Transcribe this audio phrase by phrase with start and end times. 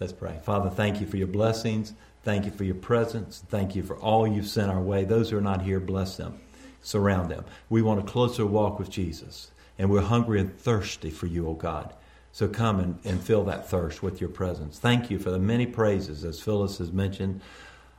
[0.00, 0.38] Let's pray.
[0.44, 1.92] Father, thank you for your blessings.
[2.22, 3.42] Thank you for your presence.
[3.48, 5.04] Thank you for all you've sent our way.
[5.04, 6.38] Those who are not here, bless them.
[6.82, 7.44] Surround them.
[7.68, 11.54] We want a closer walk with Jesus, and we're hungry and thirsty for you, O
[11.54, 11.92] God.
[12.30, 14.78] So come and, and fill that thirst with your presence.
[14.78, 17.40] Thank you for the many praises, as Phyllis has mentioned.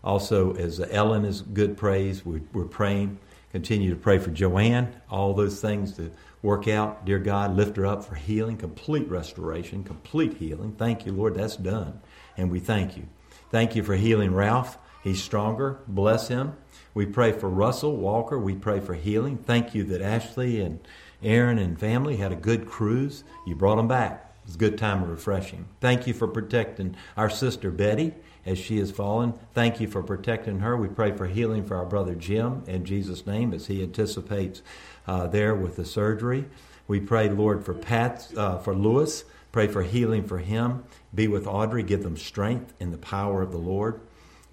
[0.02, 3.20] Also, as Ellen is good praise, we, we're praying.
[3.52, 6.11] Continue to pray for Joanne, all those things to
[6.42, 7.06] work out.
[7.06, 10.73] Dear God, lift her up for healing, complete restoration, complete healing.
[10.78, 12.02] Thank you, Lord, that's done.
[12.38, 13.08] And we thank you.
[13.52, 14.77] Thank you for healing Ralph.
[15.04, 15.80] He's stronger.
[15.88, 16.54] Bless him.
[16.94, 18.38] We pray for Russell Walker.
[18.38, 19.38] We pray for healing.
[19.38, 20.80] Thank you that Ashley and
[21.23, 23.24] Aaron and family had a good cruise.
[23.46, 24.26] You brought them back.
[24.46, 25.68] It's a good time of refreshing.
[25.80, 28.13] Thank you for protecting our sister Betty
[28.46, 29.34] as she has fallen.
[29.54, 30.76] Thank you for protecting her.
[30.76, 34.63] We pray for healing for our brother Jim in Jesus' name as he anticipates
[35.09, 36.45] uh, there with the surgery.
[36.88, 39.23] We pray, Lord, for Pat, uh, for Lewis.
[39.52, 40.84] Pray for healing for him.
[41.16, 41.82] Be with Audrey.
[41.82, 44.02] Give them strength in the power of the Lord.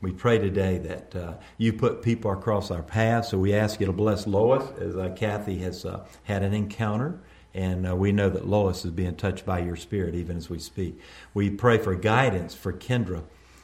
[0.01, 3.27] We pray today that uh, you put people across our path.
[3.27, 7.21] So we ask you to bless Lois as uh, Kathy has uh, had an encounter
[7.53, 10.59] and uh, we know that Lois is being touched by your spirit even as we
[10.59, 11.01] speak.
[11.33, 13.23] We pray for guidance for Kendra.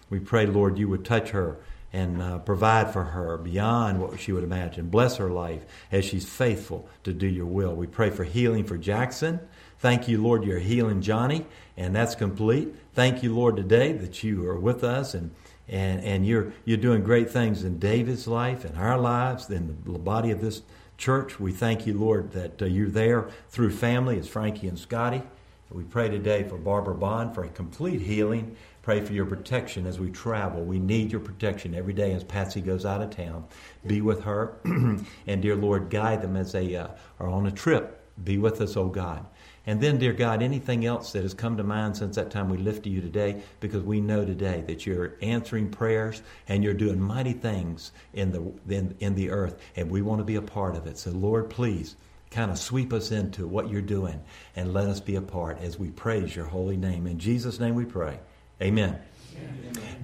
[0.08, 1.58] We pray, Lord, you would touch her
[1.92, 4.88] and uh, provide for her beyond what she would imagine.
[4.88, 7.74] Bless her life as she's faithful to do your will.
[7.74, 9.40] We pray for healing for Jackson.
[9.78, 11.44] Thank you, Lord, you're healing Johnny,
[11.76, 12.74] and that's complete.
[12.94, 15.34] Thank you, Lord, today that you are with us and
[15.68, 19.98] and, and you're you're doing great things in David's life and our lives, in the
[19.98, 20.62] body of this
[20.98, 21.40] church.
[21.40, 25.22] We thank you, Lord, that uh, you're there through family as Frankie and Scotty.
[25.70, 28.56] We pray today for Barbara Bond for a complete healing.
[28.82, 30.64] Pray for your protection as we travel.
[30.64, 33.44] We need your protection every day as Patsy goes out of town.
[33.86, 34.56] Be with her.
[34.64, 36.88] and, dear Lord, guide them as they uh,
[37.20, 38.00] are on a trip.
[38.24, 39.24] Be with us, O oh God.
[39.66, 42.58] And then, dear God, anything else that has come to mind since that time we
[42.58, 47.00] lift to you today, because we know today that you're answering prayers and you're doing
[47.00, 50.74] mighty things in the, in, in the earth, and we want to be a part
[50.74, 50.98] of it.
[50.98, 51.94] So, Lord, please
[52.32, 54.20] kind of sweep us into what you're doing
[54.56, 57.06] and let us be a part as we praise your holy name.
[57.06, 58.18] In Jesus' name we pray.
[58.62, 58.96] Amen.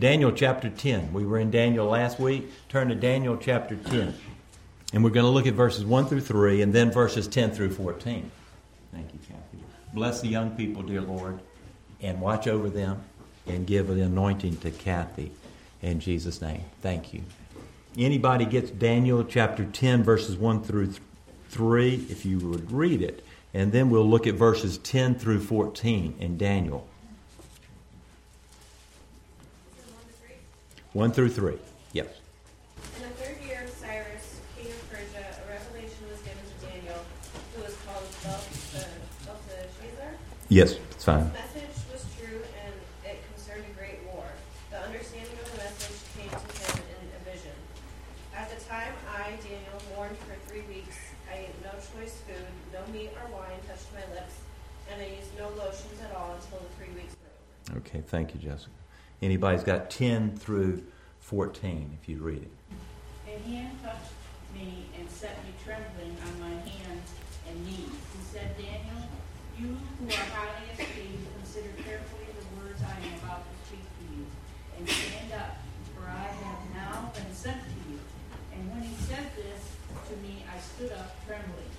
[0.00, 1.12] Daniel chapter 10.
[1.12, 2.50] We were in Daniel last week.
[2.68, 4.12] Turn to Daniel chapter 10.
[4.92, 7.70] And we're going to look at verses 1 through 3 and then verses 10 through
[7.70, 8.28] 14.
[8.92, 9.64] Thank you, Kathy.
[9.94, 11.38] Bless the young people, dear Lord,
[12.00, 13.04] and watch over them
[13.46, 15.30] and give the anointing to Kathy
[15.80, 16.64] in Jesus' name.
[16.82, 17.22] Thank you.
[17.96, 20.94] Anybody gets Daniel chapter 10, verses 1 through
[21.50, 23.24] 3, if you would read it.
[23.54, 26.88] And then we'll look at verses 10 through 14 in Daniel.
[30.98, 31.54] 1 through 3.
[31.92, 32.08] Yes.
[40.50, 41.28] Yes, it's fine.
[41.28, 44.24] The message was true and it concerned a great war.
[44.72, 47.54] The understanding of the message came to him in a vision.
[48.34, 50.96] At the time, I, Daniel, mourned for three weeks.
[51.30, 54.34] I ate no choice food, no meat or wine touched my lips,
[54.90, 57.86] and I used no lotions at all until the three weeks were over.
[57.86, 58.72] Okay, thank you, Jessica.
[59.20, 60.84] Anybody's got 10 through
[61.20, 62.52] 14 if you read it.
[63.26, 64.14] And he touched
[64.54, 67.10] me and set me trembling on my hands
[67.50, 67.90] and knees.
[67.90, 69.10] He said, Daniel,
[69.58, 74.04] you who are highly esteemed, consider carefully the words I am about to speak to
[74.14, 74.22] you,
[74.78, 75.58] and stand up,
[75.98, 77.98] for I have now been sent to you.
[78.54, 79.74] And when he said this
[80.08, 81.74] to me, I stood up trembling.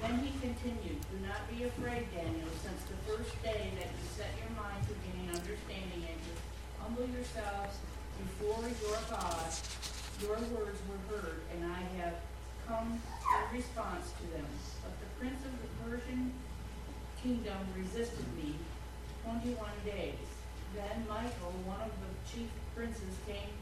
[0.00, 4.30] Then he continued, Do not be afraid, Daniel, since the first day that you set
[4.38, 6.32] your mind to gain understanding and to
[6.82, 7.78] humble yourselves
[8.18, 9.48] before your God,
[10.20, 12.14] your words were heard, and I have
[12.66, 14.46] come in response to them.
[14.82, 16.32] But the prince of the Persian
[17.22, 18.54] kingdom resisted me
[19.24, 20.28] 21 days.
[20.74, 23.52] Then Michael, one of the chief princes, came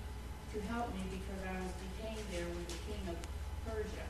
[0.52, 3.16] to help me because I was detained there with the king of
[3.64, 4.06] Persia.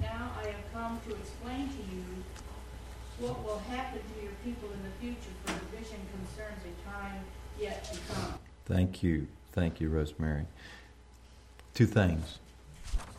[0.00, 2.04] Now I have come to explain to you
[3.20, 7.20] what will happen to your people in the future, for the vision concerns a time
[7.60, 8.40] yet to come.
[8.70, 9.26] Thank you.
[9.52, 10.46] Thank you, Rosemary.
[11.74, 12.38] Two things.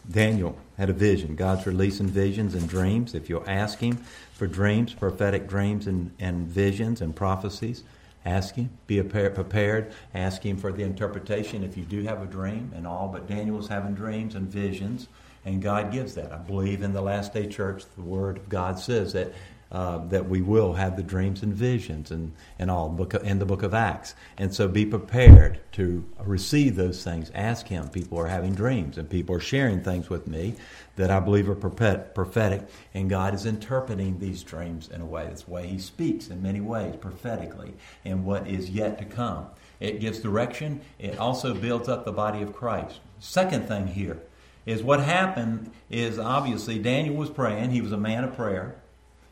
[0.09, 1.35] Daniel had a vision.
[1.35, 3.13] God's releasing visions and dreams.
[3.13, 3.97] If you'll ask Him
[4.33, 7.83] for dreams, prophetic dreams and, and visions and prophecies,
[8.25, 8.69] ask Him.
[8.87, 9.91] Be prepared.
[10.15, 13.09] Ask Him for the interpretation if you do have a dream and all.
[13.09, 15.09] But Daniel's having dreams and visions,
[15.43, 16.31] and God gives that.
[16.31, 19.33] I believe in the last day church, the Word of God says that
[19.71, 22.89] uh, that we will have the dreams and visions and, and all
[23.23, 24.15] in the book of Acts.
[24.37, 27.31] And so be prepared to receive those things.
[27.33, 27.87] Ask Him.
[27.89, 30.55] People are having dreams and people are sharing things with me
[30.97, 35.25] that I believe are prophetic, and God is interpreting these dreams in a way.
[35.25, 39.47] That's the way He speaks in many ways, prophetically, and what is yet to come.
[39.79, 42.99] it gives direction, it also builds up the body of Christ.
[43.19, 44.19] Second thing here
[44.65, 48.75] is what happened is obviously Daniel was praying, he was a man of prayer,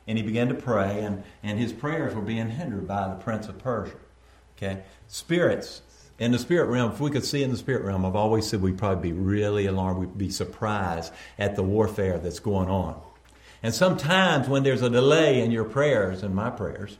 [0.09, 3.47] and he began to pray, and, and his prayers were being hindered by the prince
[3.47, 3.95] of Persia.
[4.57, 4.81] Okay?
[5.07, 5.83] Spirits.
[6.17, 8.59] In the spirit realm, if we could see in the spirit realm, I've always said
[8.63, 9.99] we'd probably be really alarmed.
[9.99, 12.99] We'd be surprised at the warfare that's going on.
[13.61, 16.97] And sometimes when there's a delay in your prayers and my prayers,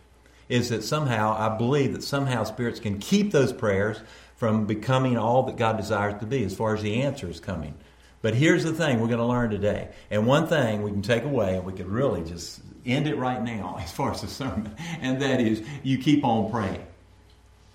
[0.47, 3.99] is that somehow I believe that somehow spirits can keep those prayers
[4.35, 7.73] from becoming all that God desires to be as far as the answer is coming.
[8.21, 9.89] But here's the thing we're going to learn today.
[10.11, 13.41] And one thing we can take away, and we could really just end it right
[13.41, 16.85] now as far as the sermon, and that is you keep on praying.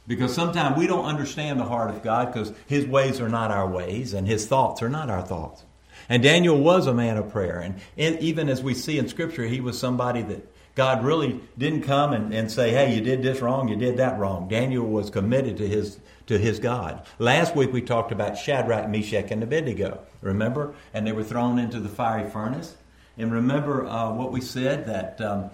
[0.06, 3.66] Because sometimes we don't understand the heart of God because His ways are not our
[3.66, 5.64] ways and His thoughts are not our thoughts.
[6.08, 7.58] And Daniel was a man of prayer.
[7.58, 12.12] And even as we see in Scripture, he was somebody that God really didn't come
[12.12, 14.48] and, and say, hey, you did this wrong, you did that wrong.
[14.48, 17.06] Daniel was committed to his, to his God.
[17.18, 20.74] Last week we talked about Shadrach, Meshach, and Abednego, remember?
[20.92, 22.74] And they were thrown into the fiery furnace.
[23.16, 25.50] And remember uh, what we said that um,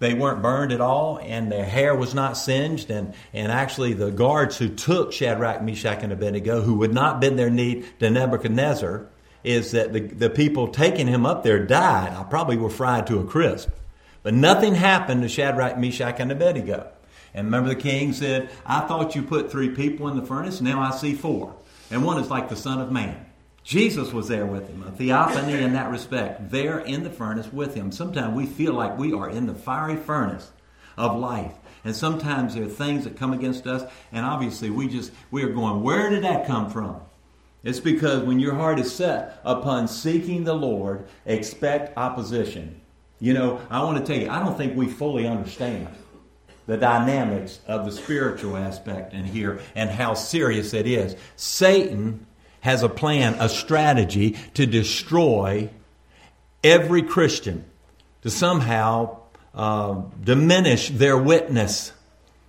[0.00, 2.90] they weren't burned at all, and their hair was not singed.
[2.90, 7.38] And, and actually, the guards who took Shadrach, Meshach, and Abednego, who would not bend
[7.38, 9.06] their knee to Nebuchadnezzar,
[9.42, 12.12] is that the, the people taking him up there died.
[12.12, 13.70] I probably were fried to a crisp.
[14.22, 16.90] But nothing happened to Shadrach, Meshach, and Abednego.
[17.34, 20.80] And remember, the king said, I thought you put three people in the furnace, now
[20.80, 21.54] I see four.
[21.90, 23.24] And one is like the Son of Man.
[23.68, 27.74] Jesus was there with him, a theophany in that respect, there in the furnace with
[27.74, 27.92] him.
[27.92, 30.50] Sometimes we feel like we are in the fiery furnace
[30.96, 31.52] of life.
[31.84, 35.52] And sometimes there are things that come against us, and obviously we just we are
[35.52, 37.02] going, where did that come from?
[37.62, 42.80] It's because when your heart is set upon seeking the Lord, expect opposition.
[43.20, 45.88] You know, I want to tell you, I don't think we fully understand
[46.64, 51.16] the dynamics of the spiritual aspect in here and how serious it is.
[51.36, 52.26] Satan
[52.60, 55.70] has a plan, a strategy to destroy
[56.62, 57.64] every Christian,
[58.22, 59.18] to somehow
[59.54, 61.92] uh, diminish their witness.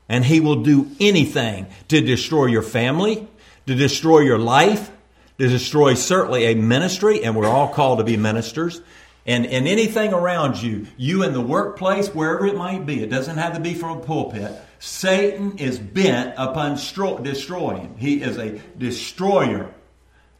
[0.08, 3.28] And he will do anything to destroy your family,
[3.68, 4.90] to destroy your life,
[5.38, 8.82] to destroy certainly a ministry, and we're all called to be ministers.
[9.26, 13.38] And, and anything around you, you in the workplace, wherever it might be, it doesn't
[13.38, 14.52] have to be from a pulpit.
[14.80, 16.76] Satan is bent upon
[17.22, 17.96] destroying.
[17.98, 19.72] He is a destroyer.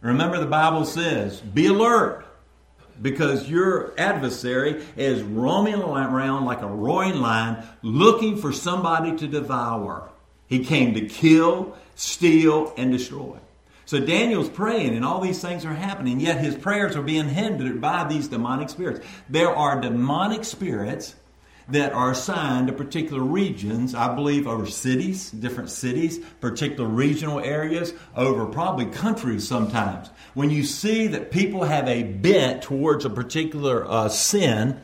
[0.02, 2.26] Remember, the Bible says, be alert
[3.02, 10.10] because your adversary is roaming around like a roaring lion looking for somebody to devour.
[10.48, 13.38] He came to kill, steal, and destroy.
[13.86, 17.82] So Daniel's praying, and all these things are happening, yet his prayers are being hindered
[17.82, 19.06] by these demonic spirits.
[19.28, 21.16] There are demonic spirits
[21.72, 27.94] that are assigned to particular regions, I believe over cities, different cities, particular regional areas,
[28.16, 30.10] over probably countries sometimes.
[30.34, 34.82] When you see that people have a bent towards a particular uh, sin,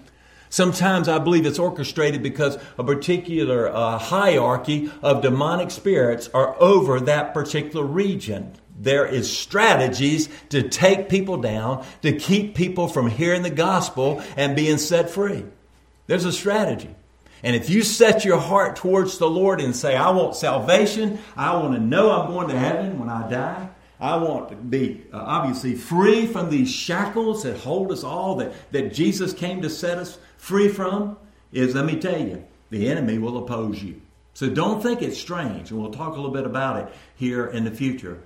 [0.48, 7.02] Sometimes I believe it's orchestrated because a particular uh, hierarchy of demonic spirits are over
[7.02, 8.54] that particular region.
[8.80, 14.56] There is strategies to take people down, to keep people from hearing the gospel and
[14.56, 15.44] being set free.
[16.08, 16.96] There's a strategy.
[17.44, 21.56] And if you set your heart towards the Lord and say, I want salvation, I
[21.58, 25.18] want to know I'm going to heaven when I die, I want to be uh,
[25.18, 29.98] obviously free from these shackles that hold us all, that, that Jesus came to set
[29.98, 31.18] us free from,
[31.52, 34.02] is let me tell you, the enemy will oppose you.
[34.34, 37.64] So don't think it's strange, and we'll talk a little bit about it here in
[37.64, 38.22] the future.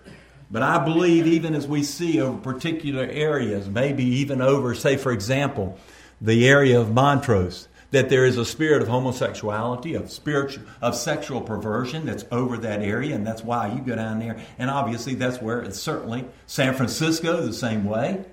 [0.50, 5.12] But I believe, even as we see over particular areas, maybe even over, say, for
[5.12, 5.78] example,
[6.20, 11.42] the area of Montrose, that there is a spirit of homosexuality, of spiritual, of sexual
[11.42, 14.40] perversion that's over that area, and that's why you go down there.
[14.58, 18.24] And obviously, that's where it's certainly San Francisco the same way.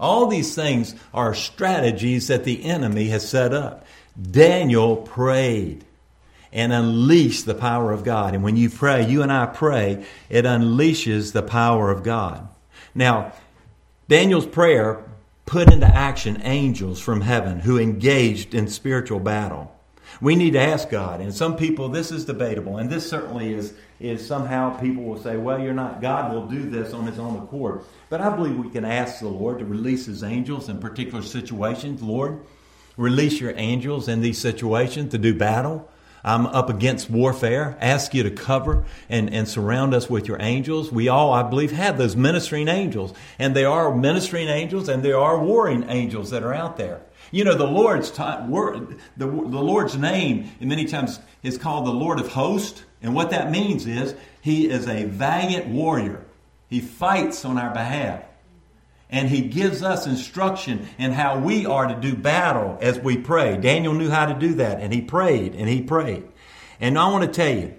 [0.00, 3.86] All these things are strategies that the enemy has set up.
[4.20, 5.84] Daniel prayed
[6.52, 8.34] and unleashed the power of God.
[8.34, 12.48] And when you pray, you and I pray, it unleashes the power of God.
[12.94, 13.32] Now,
[14.08, 15.02] Daniel's prayer
[15.46, 19.74] put into action angels from heaven who engaged in spiritual battle.
[20.20, 23.74] We need to ask God, and some people, this is debatable, and this certainly is,
[23.98, 27.42] is somehow people will say, well, you're not, God will do this on his own
[27.42, 27.80] accord.
[28.08, 32.02] But I believe we can ask the Lord to release his angels in particular situations.
[32.02, 32.40] Lord,
[32.96, 35.88] release your angels in these situations to do battle.
[36.24, 37.76] I'm up against warfare.
[37.80, 40.92] Ask you to cover and, and surround us with your angels.
[40.92, 43.12] We all, I believe, have those ministering angels.
[43.38, 47.02] And there are ministering angels and there are warring angels that are out there.
[47.30, 51.86] You know, the Lord's time, word, the, the Lord's name and many times is called
[51.86, 52.84] the Lord of hosts.
[53.00, 56.24] And what that means is he is a valiant warrior.
[56.68, 58.22] He fights on our behalf.
[59.12, 63.58] And he gives us instruction in how we are to do battle as we pray.
[63.58, 66.24] Daniel knew how to do that, and he prayed and he prayed.
[66.80, 67.74] And I want to tell you,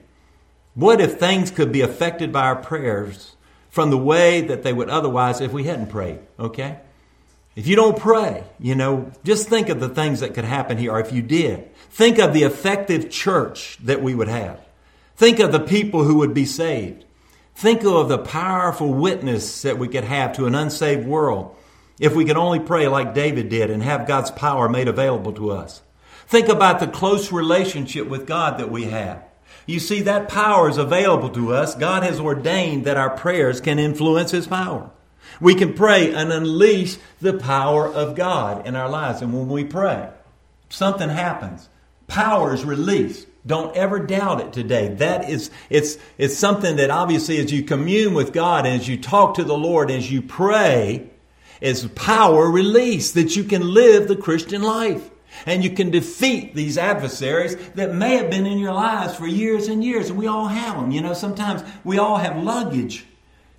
[0.75, 3.35] what if things could be affected by our prayers
[3.69, 6.19] from the way that they would otherwise if we hadn't prayed?
[6.39, 6.79] Okay?
[7.55, 10.91] If you don't pray, you know, just think of the things that could happen here,
[10.91, 11.73] or if you did.
[11.89, 14.59] Think of the effective church that we would have.
[15.15, 17.05] Think of the people who would be saved.
[17.55, 21.55] Think of the powerful witness that we could have to an unsaved world
[21.99, 25.51] if we could only pray like David did and have God's power made available to
[25.51, 25.81] us.
[26.27, 29.23] Think about the close relationship with God that we have.
[29.65, 31.75] You see, that power is available to us.
[31.75, 34.89] God has ordained that our prayers can influence His power.
[35.39, 39.21] We can pray and unleash the power of God in our lives.
[39.21, 40.09] And when we pray,
[40.69, 41.69] something happens.
[42.07, 43.27] Power is released.
[43.45, 44.89] Don't ever doubt it today.
[44.95, 49.35] That is, it's, it's something that obviously as you commune with God, as you talk
[49.35, 51.09] to the Lord, as you pray,
[51.59, 55.09] is power released that you can live the Christian life.
[55.45, 59.67] And you can defeat these adversaries that may have been in your lives for years
[59.67, 60.09] and years.
[60.09, 60.91] And we all have them.
[60.91, 63.05] You know, sometimes we all have luggage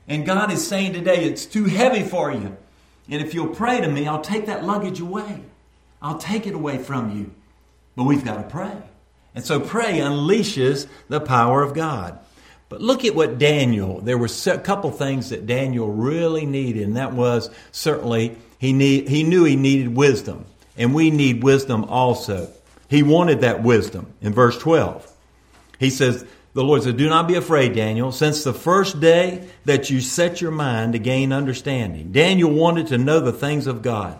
[0.06, 2.56] and God is saying today, it's too heavy for you.
[3.08, 5.42] And if you'll pray to me, I'll take that luggage away.
[6.02, 7.32] I'll take it away from you.
[7.96, 8.76] But we've got to pray.
[9.34, 12.18] And so pray unleashes the power of God.
[12.68, 16.96] But look at what Daniel, there were a couple things that Daniel really needed, and
[16.96, 20.46] that was certainly he, need, he knew he needed wisdom.
[20.76, 22.50] And we need wisdom also.
[22.88, 25.10] He wanted that wisdom in verse 12.
[25.78, 26.24] He says,
[26.54, 30.40] the Lord said, Do not be afraid, Daniel, since the first day that you set
[30.40, 32.12] your mind to gain understanding.
[32.12, 34.18] Daniel wanted to know the things of God.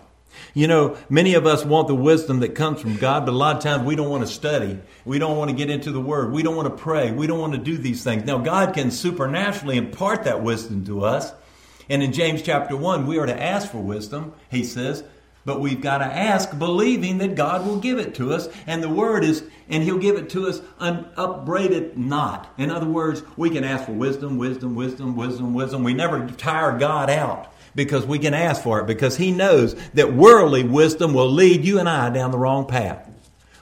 [0.53, 3.55] You know, many of us want the wisdom that comes from God, but a lot
[3.55, 4.79] of times we don't want to study.
[5.03, 6.31] We don't want to get into the Word.
[6.31, 7.11] We don't want to pray.
[7.11, 8.25] We don't want to do these things.
[8.25, 11.31] Now, God can supernaturally impart that wisdom to us.
[11.89, 15.03] And in James chapter 1, we are to ask for wisdom, he says,
[15.45, 18.49] but we've got to ask, believing that God will give it to us.
[18.65, 22.51] And the word is, and He'll give it to us unupbraided not.
[22.57, 25.83] In other words, we can ask for wisdom, wisdom, wisdom, wisdom, wisdom.
[25.83, 30.13] We never tire God out because we can ask for it because He knows that
[30.13, 33.09] worldly wisdom will lead you and I down the wrong path.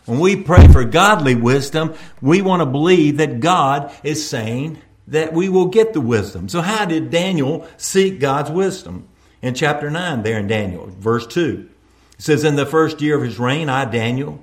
[0.06, 5.34] When we pray for godly wisdom, we want to believe that God is saying that
[5.34, 6.50] we will get the wisdom.
[6.50, 9.08] So, how did Daniel seek God's wisdom?
[9.42, 11.70] In chapter 9, there in Daniel, verse 2.
[12.18, 14.42] It says, In the first year of his reign, I, Daniel,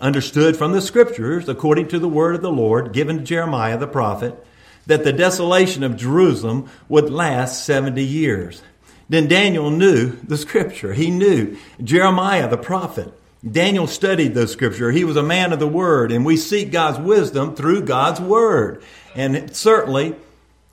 [0.00, 3.88] understood from the scriptures, according to the word of the Lord given to Jeremiah the
[3.88, 4.46] prophet,
[4.86, 8.62] that the desolation of Jerusalem would last 70 years.
[9.08, 10.92] Then Daniel knew the scripture.
[10.92, 13.12] He knew Jeremiah the prophet.
[13.48, 14.90] Daniel studied the scripture.
[14.90, 18.82] He was a man of the word, and we seek God's wisdom through God's word.
[19.14, 20.16] And certainly,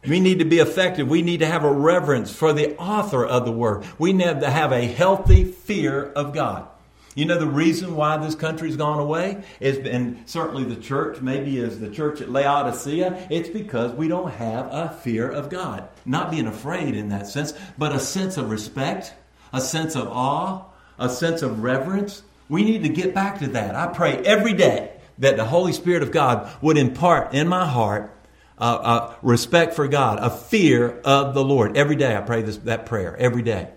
[0.08, 1.08] we need to be effective.
[1.08, 3.86] We need to have a reverence for the author of the word.
[4.00, 6.68] We need to have a healthy fear of God.
[7.15, 11.58] You know the reason why this country's gone away is, and certainly the church, maybe
[11.58, 13.27] is the church at Laodicea.
[13.29, 17.53] It's because we don't have a fear of God, not being afraid in that sense,
[17.77, 19.13] but a sense of respect,
[19.51, 20.65] a sense of awe,
[20.98, 22.24] a sense of reverence.
[22.50, 23.75] We need to get back to that.
[23.75, 28.10] I pray every day that the Holy Spirit of God would impart in my heart
[28.58, 31.77] a respect for God, a fear of the Lord.
[31.77, 33.15] Every day I pray this, that prayer.
[33.17, 33.70] Every day.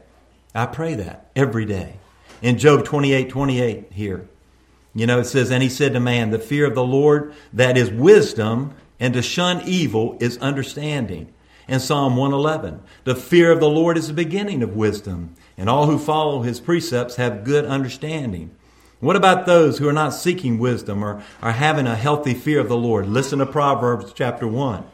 [0.54, 1.96] I pray that every day.
[2.42, 4.28] In Job 28 28 here,
[4.94, 7.76] you know, it says, And he said to man, The fear of the Lord, that
[7.76, 11.32] is wisdom, and to shun evil is understanding.
[11.68, 15.86] In Psalm 111, the fear of the Lord is the beginning of wisdom, and all
[15.86, 18.52] who follow his precepts have good understanding.
[19.00, 22.68] What about those who are not seeking wisdom or are having a healthy fear of
[22.68, 23.06] the Lord?
[23.06, 24.84] Listen to Proverbs chapter 1.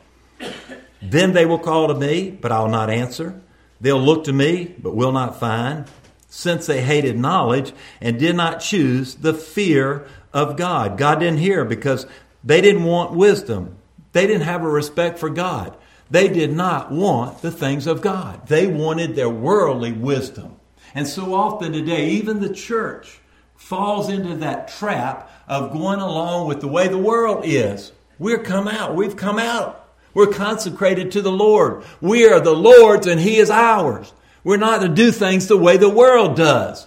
[1.01, 3.41] Then they will call to me, but I'll not answer.
[3.81, 5.87] They'll look to me, but will not find,
[6.35, 10.97] since they hated knowledge and did not choose the fear of God.
[10.97, 12.07] God didn't hear because
[12.43, 13.77] they didn't want wisdom.
[14.13, 15.77] They didn't have a respect for God.
[16.11, 18.47] They did not want the things of God.
[18.47, 20.57] They wanted their worldly wisdom.
[20.95, 23.21] And so often today, even the church,
[23.55, 27.93] falls into that trap of going along with the way the world is.
[28.19, 28.95] We're come out.
[28.95, 29.87] We've come out.
[30.15, 31.85] We're consecrated to the Lord.
[32.01, 34.15] We are the Lord's and He is ours.
[34.45, 36.87] We're not to do things the way the world does.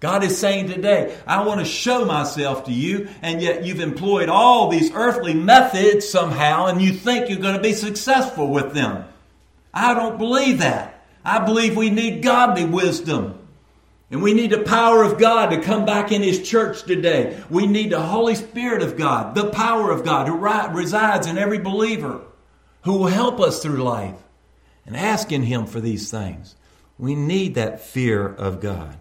[0.00, 4.28] God is saying today, I want to show myself to you, and yet you've employed
[4.28, 9.04] all these earthly methods somehow, and you think you're going to be successful with them.
[9.74, 11.04] I don't believe that.
[11.24, 13.38] I believe we need godly wisdom.
[14.10, 17.38] And we need the power of God to come back in His church today.
[17.50, 21.58] We need the Holy Spirit of God, the power of God who resides in every
[21.58, 22.22] believer
[22.82, 24.16] who will help us through life
[24.86, 26.54] and asking Him for these things.
[26.98, 28.96] We need that fear of God.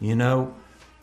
[0.00, 0.54] You know,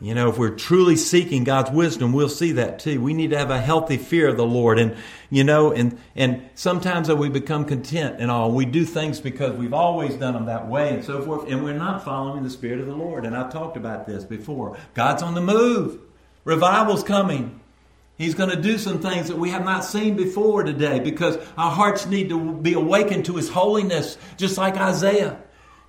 [0.02, 3.00] you know, if we're truly seeking God's wisdom, we'll see that too.
[3.00, 4.78] We need to have a healthy fear of the Lord.
[4.78, 4.98] And,
[5.30, 8.52] you know, and, and sometimes that we become content and all.
[8.52, 11.50] We do things because we've always done them that way and so forth.
[11.50, 13.26] And we're not following the Spirit of the Lord.
[13.26, 14.78] And I've talked about this before.
[14.94, 16.00] God's on the move.
[16.44, 17.62] Revival's coming.
[18.18, 21.72] He's going to do some things that we have not seen before today because our
[21.72, 25.40] hearts need to be awakened to His holiness, just like Isaiah.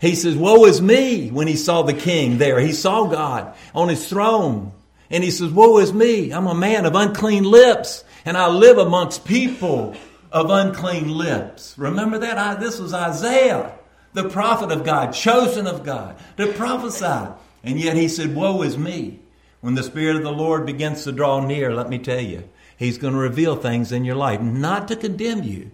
[0.00, 2.60] He says, Woe is me when he saw the king there.
[2.60, 4.72] He saw God on his throne.
[5.10, 6.32] And he says, Woe is me.
[6.32, 9.94] I'm a man of unclean lips, and I live amongst people
[10.32, 11.74] of unclean lips.
[11.78, 12.38] Remember that?
[12.38, 13.72] I, this was Isaiah,
[14.12, 17.32] the prophet of God, chosen of God, to prophesy.
[17.62, 19.20] And yet he said, Woe is me.
[19.60, 22.98] When the Spirit of the Lord begins to draw near, let me tell you, He's
[22.98, 25.70] going to reveal things in your life, not to condemn you,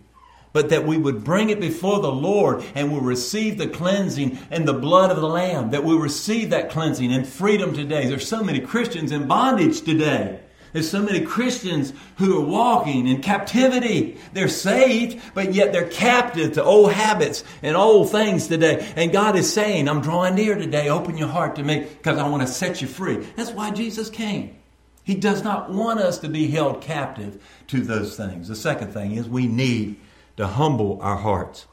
[0.53, 4.67] but that we would bring it before the Lord and we receive the cleansing and
[4.67, 8.07] the blood of the Lamb, that we receive that cleansing and freedom today.
[8.07, 10.41] There's so many Christians in bondage today.
[10.73, 14.19] There's so many Christians who are walking in captivity.
[14.33, 18.91] They're saved, but yet they're captive to old habits and old things today.
[18.97, 20.89] And God is saying, I'm drawing near today.
[20.89, 23.17] Open your heart to me because I want to set you free.
[23.37, 24.57] That's why Jesus came.
[25.05, 28.49] He does not want us to be held captive to those things.
[28.49, 30.01] The second thing is we need
[30.37, 31.67] to humble our hearts.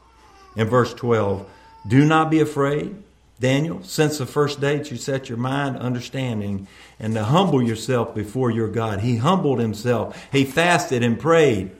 [0.56, 1.48] In verse 12,
[1.86, 2.94] do not be afraid,
[3.38, 6.66] Daniel, since the first day that you set your mind understanding
[6.98, 9.00] and to humble yourself before your God.
[9.00, 10.28] He humbled himself.
[10.30, 11.70] He fasted and prayed.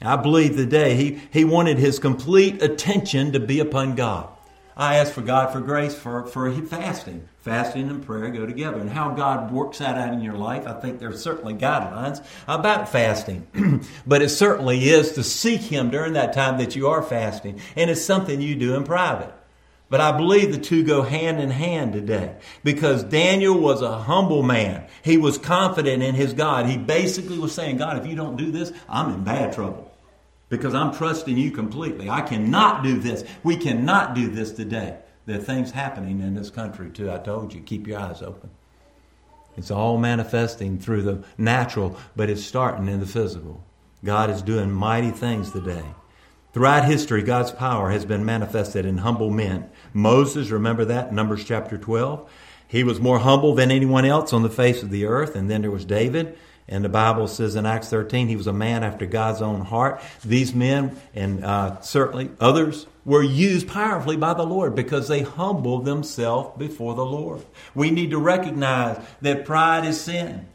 [0.00, 4.28] I believe today he, he wanted his complete attention to be upon God.
[4.76, 7.28] I ask for God for grace for, for fasting.
[7.40, 8.78] Fasting and prayer go together.
[8.78, 12.88] And how God works that out in your life, I think there's certainly guidelines about
[12.88, 13.46] fasting.
[14.06, 17.60] but it certainly is to seek Him during that time that you are fasting.
[17.76, 19.32] And it's something you do in private.
[19.90, 24.42] But I believe the two go hand in hand today because Daniel was a humble
[24.42, 24.86] man.
[25.04, 26.64] He was confident in his God.
[26.64, 29.91] He basically was saying, God, if you don't do this, I'm in bad trouble
[30.52, 32.10] because I'm trusting you completely.
[32.10, 33.24] I cannot do this.
[33.42, 34.98] We cannot do this today.
[35.24, 37.10] There are things happening in this country too.
[37.10, 38.50] I told you, keep your eyes open.
[39.56, 43.64] It's all manifesting through the natural, but it's starting in the physical.
[44.04, 45.84] God is doing mighty things today.
[46.52, 49.70] Throughout history, God's power has been manifested in humble men.
[49.94, 52.30] Moses, remember that, Numbers chapter 12.
[52.68, 55.34] He was more humble than anyone else on the face of the earth.
[55.34, 56.36] And then there was David.
[56.72, 60.00] And the Bible says in Acts 13, he was a man after God's own heart.
[60.24, 65.84] These men, and uh, certainly others, were used powerfully by the Lord because they humbled
[65.84, 67.44] themselves before the Lord.
[67.74, 70.46] We need to recognize that pride is sin.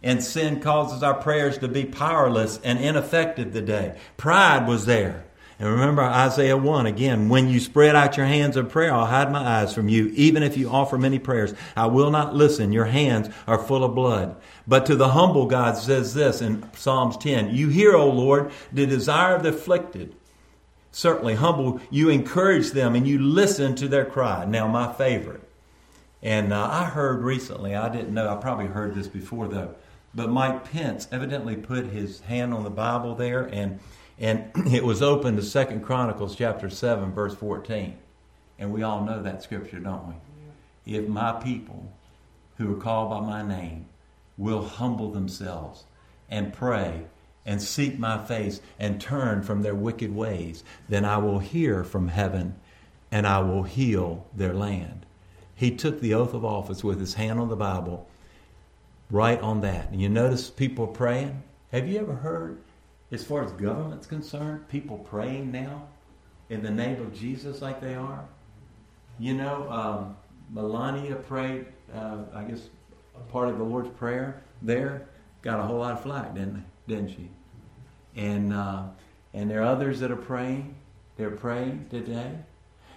[0.00, 3.98] And sin causes our prayers to be powerless and ineffective today.
[4.16, 5.24] Pride was there.
[5.64, 9.32] And remember Isaiah 1 again, when you spread out your hands in prayer, I'll hide
[9.32, 10.08] my eyes from you.
[10.08, 12.70] Even if you offer many prayers, I will not listen.
[12.70, 14.36] Your hands are full of blood.
[14.66, 18.84] But to the humble, God says this in Psalms 10 You hear, O Lord, the
[18.84, 20.14] desire of the afflicted.
[20.92, 24.44] Certainly, humble, you encourage them and you listen to their cry.
[24.44, 25.48] Now, my favorite.
[26.22, 29.74] And uh, I heard recently, I didn't know, I probably heard this before though,
[30.14, 33.80] but Mike Pence evidently put his hand on the Bible there and
[34.18, 37.96] and it was open to Second Chronicles chapter 7, verse 14.
[38.58, 40.96] And we all know that scripture, don't we?
[40.96, 41.92] If my people
[42.58, 43.86] who are called by my name
[44.36, 45.84] will humble themselves
[46.28, 47.06] and pray
[47.46, 52.08] and seek my face and turn from their wicked ways, then I will hear from
[52.08, 52.54] heaven
[53.10, 55.06] and I will heal their land.
[55.54, 58.08] He took the oath of office with his hand on the Bible,
[59.10, 59.90] right on that.
[59.90, 61.42] And you notice people praying?
[61.70, 62.58] Have you ever heard
[63.14, 65.86] as far as government's concerned, people praying now
[66.50, 68.24] in the name of Jesus like they are.
[69.20, 70.16] You know, um,
[70.50, 72.68] Melania prayed, uh, I guess,
[73.30, 75.08] part of the Lord's Prayer there.
[75.42, 77.30] Got a whole lot of flack, didn't, didn't she?
[78.16, 78.86] And, uh,
[79.32, 80.74] and there are others that are praying.
[81.16, 82.32] They're praying today.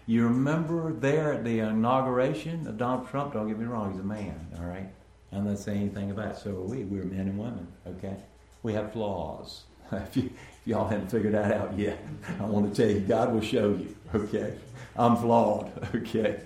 [0.07, 4.03] You remember there at the inauguration of Donald Trump, don't get me wrong, he's a
[4.03, 4.89] man, all right?
[5.31, 6.37] I'm not saying anything about it.
[6.37, 6.85] So are we.
[6.85, 8.15] We're men and women, okay?
[8.63, 9.65] We have flaws.
[9.91, 11.99] if, you, if y'all haven't figured that out yet,
[12.39, 14.55] I want to tell you, God will show you, okay?
[14.95, 16.41] I'm flawed, okay?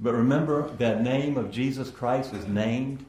[0.00, 3.04] But remember that name of Jesus Christ was named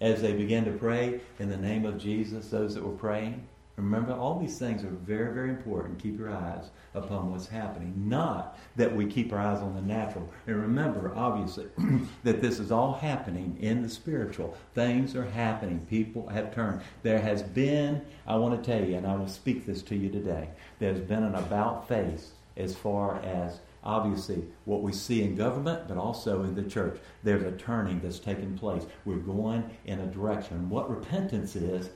[0.00, 3.44] as they began to pray in the name of Jesus, those that were praying.
[3.78, 6.02] Remember, all these things are very, very important.
[6.02, 7.94] Keep your eyes upon what's happening.
[7.96, 10.28] Not that we keep our eyes on the natural.
[10.48, 11.66] And remember, obviously,
[12.24, 14.56] that this is all happening in the spiritual.
[14.74, 15.86] Things are happening.
[15.88, 16.80] People have turned.
[17.04, 20.10] There has been, I want to tell you, and I will speak this to you
[20.10, 20.48] today,
[20.80, 25.96] there's been an about face as far as obviously what we see in government, but
[25.96, 26.98] also in the church.
[27.22, 28.84] There's a turning that's taking place.
[29.04, 30.68] We're going in a direction.
[30.68, 31.90] What repentance is,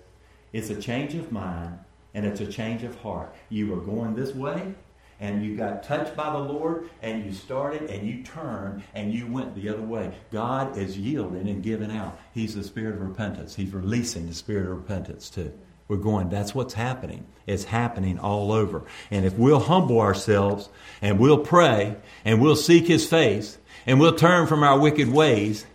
[0.52, 1.78] it's a change of mind
[2.14, 3.34] and it's a change of heart.
[3.48, 4.74] You were going this way
[5.20, 9.26] and you got touched by the Lord and you started and you turned and you
[9.26, 10.12] went the other way.
[10.30, 12.18] God is yielding and giving out.
[12.34, 13.54] He's the spirit of repentance.
[13.54, 15.52] He's releasing the spirit of repentance too.
[15.88, 17.26] We're going, that's what's happening.
[17.46, 18.82] It's happening all over.
[19.10, 20.68] And if we'll humble ourselves
[21.00, 25.66] and we'll pray and we'll seek His face and we'll turn from our wicked ways,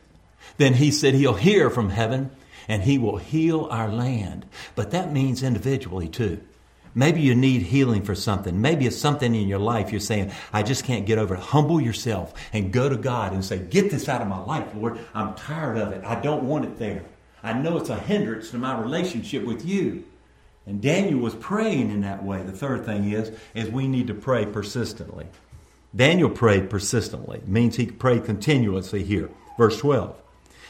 [0.57, 2.31] then He said He'll hear from heaven
[2.67, 4.45] and He will heal our land.
[4.75, 6.41] But that means individually too.
[6.97, 8.59] Maybe you need healing for something.
[8.59, 11.39] Maybe it's something in your life you're saying, I just can't get over it.
[11.39, 14.99] Humble yourself and go to God and say, Get this out of my life, Lord.
[15.13, 16.03] I'm tired of it.
[16.03, 17.03] I don't want it there.
[17.43, 20.05] I know it's a hindrance to my relationship with you.
[20.65, 22.41] And Daniel was praying in that way.
[22.41, 25.27] The third thing is, is we need to pray persistently.
[25.95, 27.37] Daniel prayed persistently.
[27.37, 29.29] It means he prayed continuously here.
[29.57, 30.19] Verse 12.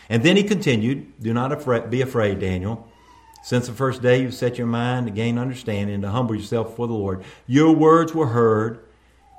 [0.10, 2.88] And then he continued, Do not be afraid, Daniel.
[3.43, 6.70] Since the first day you've set your mind to gain understanding and to humble yourself
[6.70, 8.80] before the Lord, your words were heard,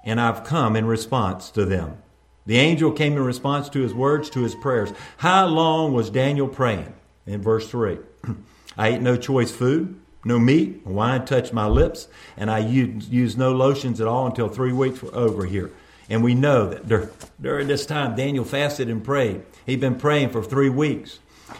[0.05, 1.99] and I've come in response to them.
[2.47, 4.91] The angel came in response to his words, to his prayers.
[5.19, 6.95] How long was Daniel praying?
[7.27, 7.99] In verse 3
[8.79, 13.53] I ate no choice food, no meat, wine touched my lips, and I used no
[13.53, 15.71] lotions at all until three weeks were over here.
[16.09, 19.43] And we know that during this time, Daniel fasted and prayed.
[19.67, 21.19] He'd been praying for three weeks.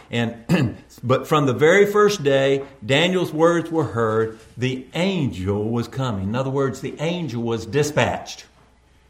[0.09, 4.39] And but from the very first day, Daniel's words were heard.
[4.57, 6.29] The angel was coming.
[6.29, 8.45] In other words, the angel was dispatched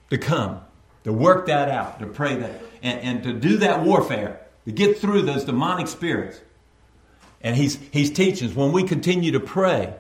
[0.09, 0.61] to come,
[1.03, 4.97] to work that out, to pray that, and, and to do that warfare, to get
[4.97, 6.41] through those demonic spirits.
[7.41, 9.93] And he's he's teaching us when we continue to pray.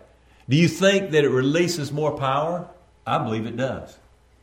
[0.49, 2.67] Do you think that it releases more power?
[3.05, 3.97] I believe it does.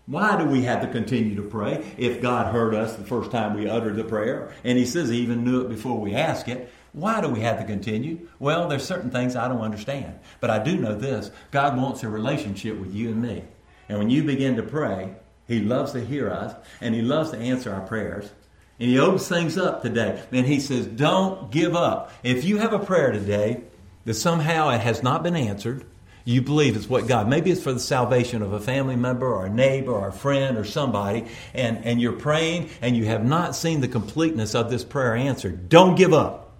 [0.07, 3.55] Why do we have to continue to pray if God heard us the first time
[3.55, 4.53] we uttered the prayer?
[4.63, 6.73] And He says He even knew it before we asked it.
[6.93, 8.29] Why do we have to continue?
[8.39, 10.19] Well, there's certain things I don't understand.
[10.41, 13.43] But I do know this God wants a relationship with you and me.
[13.89, 15.15] And when you begin to pray,
[15.49, 18.31] He loves to hear us and He loves to answer our prayers.
[18.79, 20.23] And He opens things up today.
[20.31, 22.13] And He says, Don't give up.
[22.23, 23.63] If you have a prayer today
[24.05, 25.85] that somehow it has not been answered,
[26.27, 29.47] you believe it's what God, maybe it's for the salvation of a family member or
[29.47, 33.55] a neighbor or a friend or somebody, and, and you're praying and you have not
[33.55, 35.69] seen the completeness of this prayer answered.
[35.69, 36.53] Don't give up.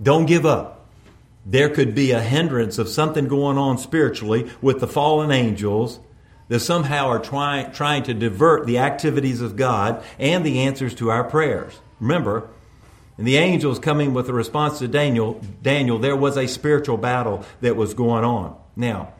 [0.00, 0.86] Don't give up.
[1.44, 5.98] There could be a hindrance of something going on spiritually with the fallen angels
[6.46, 11.10] that somehow are trying, trying to divert the activities of God and the answers to
[11.10, 11.72] our prayers.
[11.98, 12.48] Remember,
[13.16, 17.44] and the angels coming with a response to Daniel, Daniel, there was a spiritual battle
[17.60, 18.56] that was going on.
[18.78, 19.12] Now,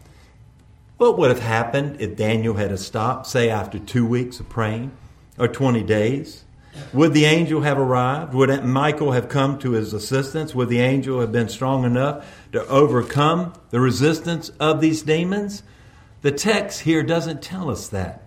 [0.99, 4.93] what would have happened if Daniel had stopped, say, after two weeks of praying
[5.37, 6.45] or 20 days?
[6.93, 8.35] Would the angel have arrived?
[8.35, 10.55] Would Michael have come to his assistance?
[10.55, 15.65] Would the angel have been strong enough to overcome the resistance of these demons?
[16.23, 18.23] The text here doesn't tell us that.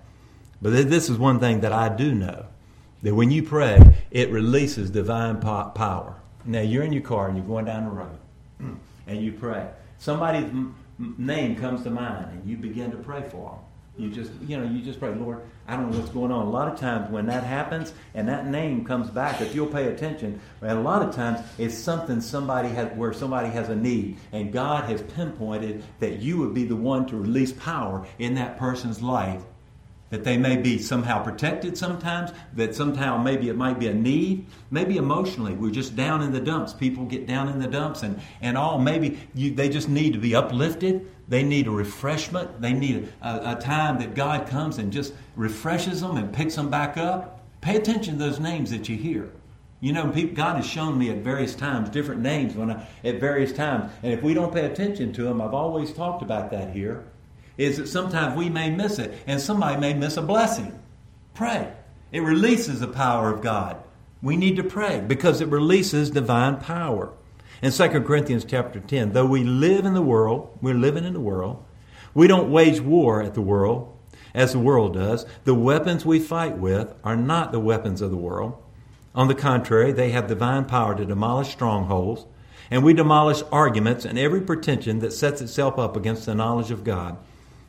[0.61, 2.47] But this is one thing that I do know
[3.03, 3.79] that when you pray,
[4.11, 6.15] it releases divine power.
[6.43, 8.19] Now, you're in your car and you're going down the road
[9.07, 9.69] and you pray.
[9.97, 10.51] Somebody's
[11.17, 13.59] name comes to mind and you begin to pray for them.
[13.97, 16.47] You just, you know, you just pray, Lord, I don't know what's going on.
[16.47, 19.87] A lot of times when that happens and that name comes back, if you'll pay
[19.87, 24.17] attention, and a lot of times it's something somebody has, where somebody has a need,
[24.31, 28.57] and God has pinpointed that you would be the one to release power in that
[28.57, 29.43] person's life
[30.11, 34.45] that they may be somehow protected sometimes, that somehow maybe it might be a need,
[34.69, 35.53] maybe emotionally.
[35.53, 36.73] We're just down in the dumps.
[36.73, 38.77] People get down in the dumps and, and all.
[38.77, 41.09] Maybe you, they just need to be uplifted.
[41.29, 42.61] They need a refreshment.
[42.61, 46.69] They need a, a time that God comes and just refreshes them and picks them
[46.69, 47.39] back up.
[47.61, 49.31] Pay attention to those names that you hear.
[49.79, 53.19] You know, people, God has shown me at various times different names when I, at
[53.19, 53.91] various times.
[54.03, 57.05] And if we don't pay attention to them, I've always talked about that here
[57.57, 60.79] is that sometimes we may miss it and somebody may miss a blessing.
[61.33, 61.71] Pray.
[62.11, 63.77] It releases the power of God.
[64.21, 67.13] We need to pray because it releases divine power.
[67.61, 71.19] In 2 Corinthians chapter 10, though we live in the world, we're living in the
[71.19, 71.63] world,
[72.13, 73.95] we don't wage war at the world
[74.33, 75.25] as the world does.
[75.43, 78.61] The weapons we fight with are not the weapons of the world.
[79.13, 82.25] On the contrary, they have divine power to demolish strongholds
[82.69, 86.85] And we demolish arguments and every pretension that sets itself up against the knowledge of
[86.85, 87.17] God.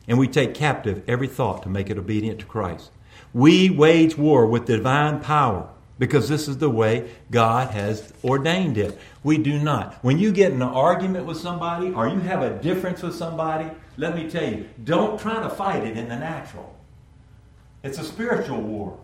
[0.07, 2.91] And we take captive every thought to make it obedient to Christ.
[3.33, 8.97] We wage war with divine power because this is the way God has ordained it.
[9.23, 9.95] We do not.
[10.03, 13.69] When you get in an argument with somebody or you have a difference with somebody,
[13.97, 16.75] let me tell you, don't try to fight it in the natural.
[17.83, 18.99] It's a spiritual war.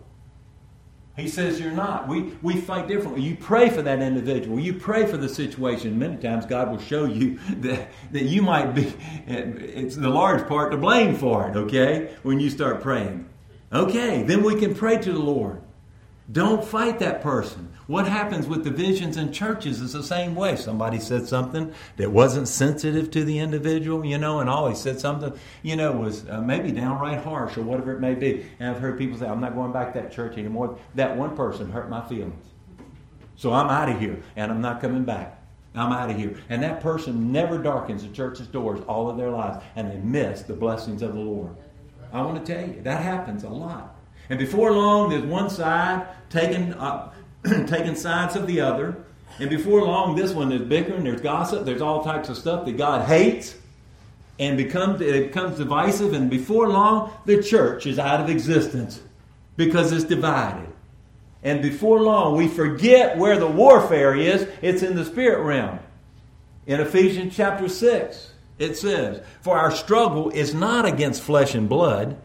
[1.20, 2.08] He says you're not.
[2.08, 3.22] We, we fight differently.
[3.22, 4.58] You pray for that individual.
[4.58, 5.98] You pray for the situation.
[5.98, 8.92] Many times God will show you that, that you might be,
[9.26, 13.28] it's the large part to blame for it, okay, when you start praying.
[13.72, 15.62] Okay, then we can pray to the Lord.
[16.30, 17.69] Don't fight that person.
[17.90, 20.54] What happens with divisions in churches is the same way.
[20.54, 25.36] Somebody said something that wasn't sensitive to the individual, you know, and always said something,
[25.64, 28.46] you know, was uh, maybe downright harsh or whatever it may be.
[28.60, 30.78] And I've heard people say, I'm not going back to that church anymore.
[30.94, 32.44] That one person hurt my feelings.
[33.34, 35.42] So I'm out of here and I'm not coming back.
[35.74, 36.36] I'm out of here.
[36.48, 40.42] And that person never darkens the church's doors all of their lives and they miss
[40.42, 41.56] the blessings of the Lord.
[42.12, 43.96] I want to tell you, that happens a lot.
[44.28, 47.10] And before long, there's one side taking, uh,
[47.66, 48.96] taking sides of the other.
[49.38, 52.76] And before long, this one is bickering, there's gossip, there's all types of stuff that
[52.76, 53.56] God hates.
[54.38, 56.14] And becomes, it becomes divisive.
[56.14, 59.00] And before long, the church is out of existence
[59.56, 60.68] because it's divided.
[61.42, 64.46] And before long, we forget where the warfare is.
[64.62, 65.78] It's in the spirit realm.
[66.66, 72.16] In Ephesians chapter 6, it says, For our struggle is not against flesh and blood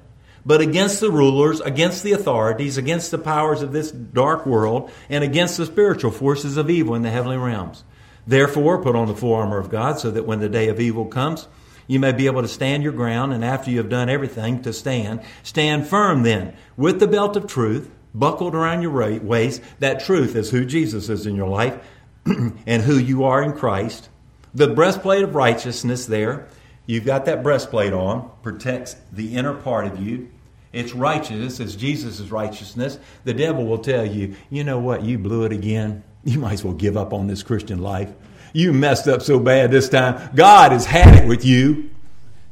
[0.46, 5.24] but against the rulers, against the authorities, against the powers of this dark world, and
[5.24, 7.84] against the spiritual forces of evil in the heavenly realms.
[8.28, 11.06] Therefore, put on the full armor of God, so that when the day of evil
[11.06, 11.48] comes,
[11.88, 14.74] you may be able to stand your ground, and after you have done everything to
[14.74, 19.62] stand, stand firm then, with the belt of truth buckled around your waist.
[19.80, 21.78] That truth is who Jesus is in your life
[22.26, 24.10] and who you are in Christ.
[24.54, 26.48] The breastplate of righteousness there.
[26.88, 30.30] You've got that breastplate on, protects the inner part of you.
[30.76, 31.62] It's righteousness.
[31.62, 33.00] it's Jesus' righteousness.
[33.24, 36.04] The devil will tell you, you know what, you blew it again.
[36.26, 38.12] You might as well give up on this Christian life.
[38.52, 40.36] You messed up so bad this time.
[40.36, 41.92] God has had it with you.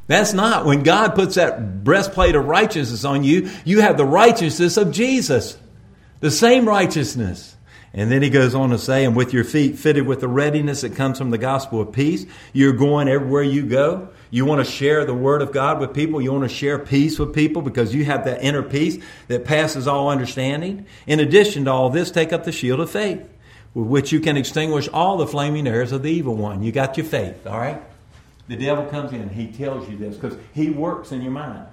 [0.08, 0.66] That's not.
[0.66, 5.58] When God puts that breastplate of righteousness on you, you have the righteousness of Jesus.
[6.20, 7.58] The same righteousness.
[7.94, 10.82] And then he goes on to say, and with your feet fitted with the readiness
[10.82, 14.10] that comes from the gospel of peace, you're going everywhere you go.
[14.34, 16.19] You want to share the word of God with people.
[16.19, 19.88] You want to share peace with people because you have that inner peace that passes
[19.88, 20.88] all understanding.
[21.06, 23.22] In addition to all this, take up the shield of faith,
[23.76, 26.63] with which you can extinguish all the flaming arrows of the evil one.
[26.63, 27.80] You got your faith, all right?
[28.48, 31.67] The devil comes in, he tells you this because he works in your mind.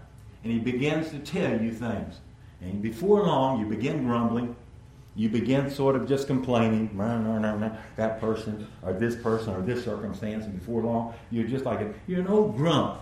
[0.44, 2.20] And he begins to tell you things.
[2.60, 4.54] And before long, you begin grumbling
[5.14, 9.60] you begin sort of just complaining, nah, nah, nah, that person or this person or
[9.60, 13.00] this circumstance, and before long, you're just like a, you're an old grump.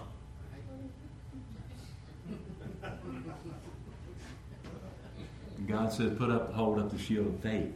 [5.66, 7.73] God says, put up, hold up the shield of faith,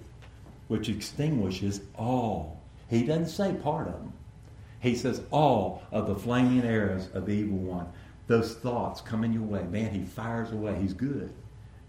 [0.68, 2.62] which extinguishes all.
[2.88, 4.14] He doesn't say part of them.
[4.80, 7.86] He says all of the flaming arrows of the evil one.
[8.28, 9.64] Those thoughts coming your way.
[9.64, 10.76] Man, he fires away.
[10.80, 11.32] He's good.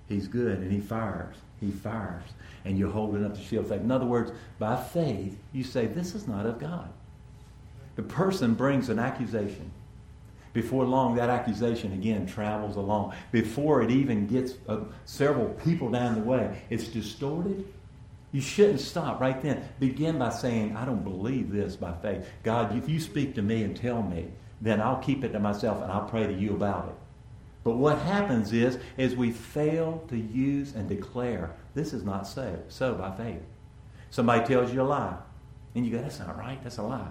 [0.07, 1.37] He's good, and he fires.
[1.63, 2.23] He fires.
[2.65, 3.81] And you're holding up the shield of faith.
[3.81, 6.89] In other words, by faith, you say, This is not of God.
[7.95, 9.71] The person brings an accusation.
[10.53, 13.13] Before long, that accusation again travels along.
[13.31, 17.65] Before it even gets uh, several people down the way, it's distorted.
[18.31, 19.67] You shouldn't stop right then.
[19.79, 22.27] Begin by saying, I don't believe this by faith.
[22.43, 24.27] God, if you speak to me and tell me,
[24.61, 26.95] then I'll keep it to myself and I'll pray to you about it.
[27.63, 32.59] But what happens is, is we fail to use and declare this is not so,
[32.67, 33.41] so by faith.
[34.09, 35.15] Somebody tells you a lie,
[35.73, 37.09] and you go, that's not right, that's a lie.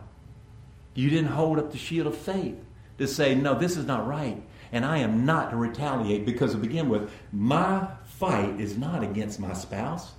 [0.95, 2.57] You didn't hold up the shield of faith
[2.99, 6.59] to say, no, this is not right, and I am not to retaliate because to
[6.59, 10.13] begin with, my fight is not against my spouse,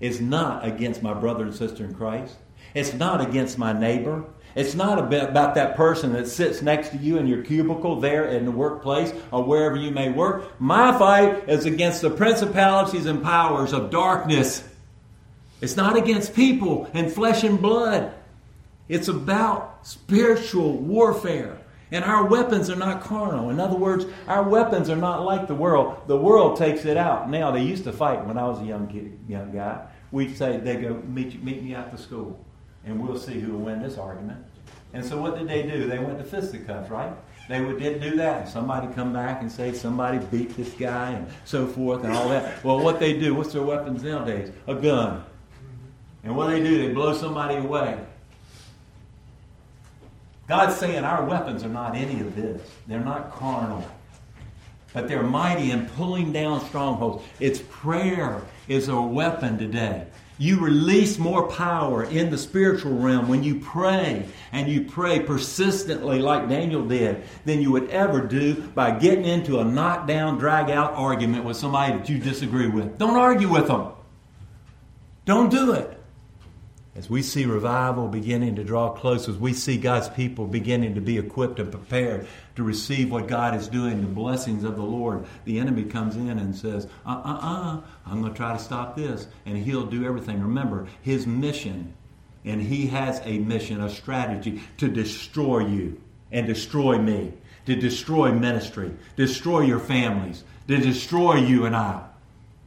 [0.00, 2.36] it's not against my brother and sister in Christ,
[2.74, 4.24] it's not against my neighbor,
[4.56, 8.46] it's not about that person that sits next to you in your cubicle there in
[8.46, 10.58] the workplace or wherever you may work.
[10.58, 14.66] My fight is against the principalities and powers of darkness.
[15.60, 18.14] It's not against people and flesh and blood.
[18.88, 21.58] It's about spiritual warfare.
[21.92, 23.50] And our weapons are not carnal.
[23.50, 26.00] In other words, our weapons are not like the world.
[26.06, 27.28] The world takes it out.
[27.28, 29.86] Now, they used to fight when I was a young kid, young guy.
[30.10, 32.42] We'd say, they go, meet, meet me the school
[32.86, 34.44] and we'll see who will win this argument.
[34.92, 35.86] And so what did they do?
[35.86, 37.12] They went to fisticuffs, right?
[37.48, 38.42] They would did do that.
[38.42, 42.28] And somebody come back and say somebody beat this guy and so forth and all
[42.28, 42.64] that.
[42.64, 43.34] Well, what they do?
[43.34, 44.50] What's their weapons nowadays?
[44.66, 45.24] A gun.
[46.24, 46.86] And what they do?
[46.86, 47.98] They blow somebody away.
[50.48, 52.62] God's saying our weapons are not any of this.
[52.86, 53.84] They're not carnal.
[54.92, 57.24] But they're mighty in pulling down strongholds.
[57.38, 60.06] It's prayer is a weapon today.
[60.38, 66.18] You release more power in the spiritual realm when you pray and you pray persistently
[66.18, 70.92] like Daniel did than you would ever do by getting into a knockdown, drag out
[70.92, 72.98] argument with somebody that you disagree with.
[72.98, 73.92] Don't argue with them.
[75.24, 75.95] Don't do it.
[76.96, 81.02] As we see revival beginning to draw close, as we see God's people beginning to
[81.02, 85.26] be equipped and prepared to receive what God is doing, the blessings of the Lord,
[85.44, 88.96] the enemy comes in and says, uh uh uh, I'm going to try to stop
[88.96, 89.26] this.
[89.44, 90.40] And he'll do everything.
[90.40, 91.92] Remember, his mission,
[92.46, 96.00] and he has a mission, a strategy to destroy you
[96.32, 97.34] and destroy me,
[97.66, 102.06] to destroy ministry, destroy your families, to destroy you and I.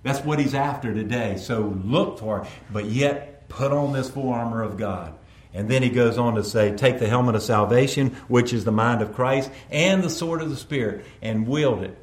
[0.04, 1.38] That's what he's after today.
[1.38, 2.48] So look for it.
[2.72, 5.16] But yet, put on this full armor of God.
[5.54, 8.72] And then he goes on to say, Take the helmet of salvation, which is the
[8.72, 11.98] mind of Christ, and the sword of the Spirit, and wield it,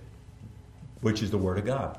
[1.01, 1.97] which is the Word of God.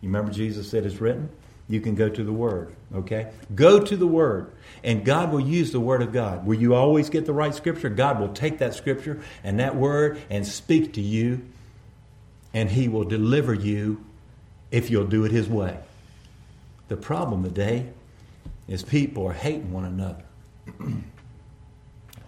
[0.00, 1.28] You remember Jesus said it's written?
[1.68, 3.32] You can go to the Word, okay?
[3.54, 6.46] Go to the Word, and God will use the Word of God.
[6.46, 7.90] Will you always get the right Scripture?
[7.90, 11.42] God will take that Scripture and that Word and speak to you,
[12.54, 14.02] and He will deliver you
[14.70, 15.78] if you'll do it His way.
[16.88, 17.88] The problem today
[18.68, 20.24] is people are hating one another.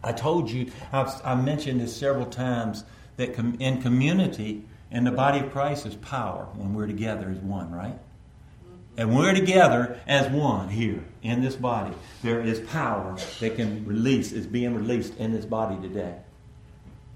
[0.05, 2.85] I told you, I've, I mentioned this several times,
[3.16, 7.38] that com- in community, in the body of Christ, is power when we're together as
[7.38, 7.94] one, right?
[7.94, 8.74] Mm-hmm.
[8.96, 11.94] And we're together as one here in this body.
[12.22, 16.16] There is power that can release, is being released in this body today.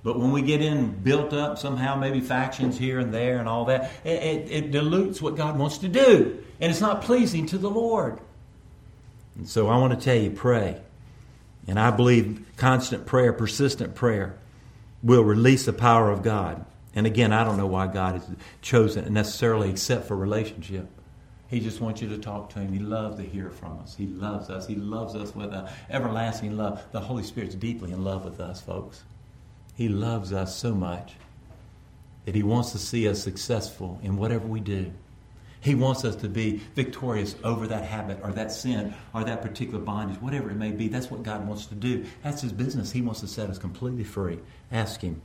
[0.03, 3.67] But when we get in built up somehow, maybe factions here and there and all
[3.67, 6.43] that, it, it, it dilutes what God wants to do.
[6.61, 8.19] And it's not pleasing to the Lord.
[9.37, 10.81] And so I want to tell you pray.
[11.67, 14.37] And I believe constant prayer, persistent prayer,
[15.03, 16.65] will release the power of God.
[16.95, 18.29] And again, I don't know why God has
[18.61, 20.89] chosen it necessarily except for relationship.
[21.49, 22.73] He just wants you to talk to Him.
[22.73, 23.95] He loves to hear from us.
[23.95, 24.67] He loves us.
[24.67, 26.83] He loves us with an everlasting love.
[26.93, 29.03] The Holy Spirit's deeply in love with us, folks.
[29.75, 31.15] He loves us so much
[32.25, 34.93] that He wants to see us successful in whatever we do.
[35.63, 39.79] He wants us to be victorious over that habit or that sin or that particular
[39.79, 40.89] bondage, whatever it may be.
[40.89, 42.05] That's what God wants to do.
[42.25, 42.91] That's His business.
[42.91, 44.41] He wants to set us completely free.
[44.73, 45.23] Ask Him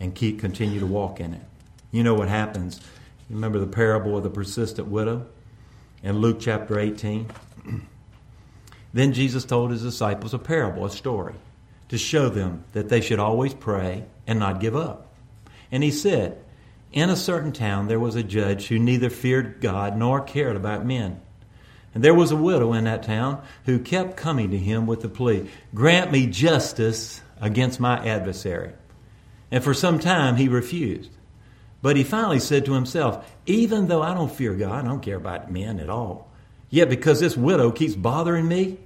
[0.00, 1.42] and keep continue to walk in it.
[1.90, 2.80] You know what happens.
[3.28, 5.26] You remember the parable of the persistent widow
[6.02, 7.30] in Luke chapter 18?
[8.94, 11.34] then Jesus told his disciples a parable, a story,
[11.90, 15.12] to show them that they should always pray and not give up.
[15.70, 16.42] And he said,
[16.92, 20.86] in a certain town there was a judge who neither feared God nor cared about
[20.86, 21.20] men.
[21.94, 25.08] And there was a widow in that town who kept coming to him with the
[25.08, 28.72] plea, Grant me justice against my adversary.
[29.50, 31.10] And for some time he refused.
[31.82, 35.16] But he finally said to himself, Even though I don't fear God, I don't care
[35.16, 36.30] about men at all,
[36.68, 38.78] yet because this widow keeps bothering me,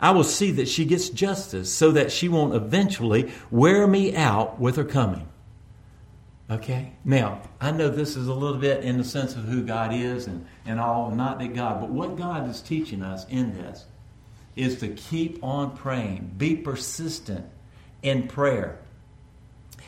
[0.00, 4.58] I will see that she gets justice so that she won't eventually wear me out
[4.58, 5.28] with her coming.
[6.50, 6.92] Okay?
[7.04, 10.26] Now, I know this is a little bit in the sense of who God is
[10.26, 13.84] and, and all, not that God, but what God is teaching us in this
[14.56, 17.46] is to keep on praying, be persistent
[18.02, 18.80] in prayer,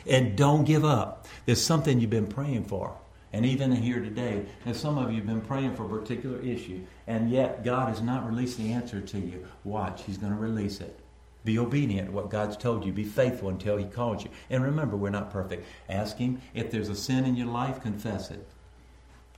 [0.07, 1.27] and don't give up.
[1.45, 2.97] There's something you've been praying for.
[3.33, 6.81] And even here today, and some of you have been praying for a particular issue,
[7.07, 9.47] and yet God has not released the answer to you.
[9.63, 10.99] Watch, He's going to release it.
[11.43, 12.93] Be obedient to what God's told you.
[12.93, 14.29] Be faithful until He calls you.
[14.49, 15.65] And remember, we're not perfect.
[15.89, 18.47] Ask Him if there's a sin in your life, confess it.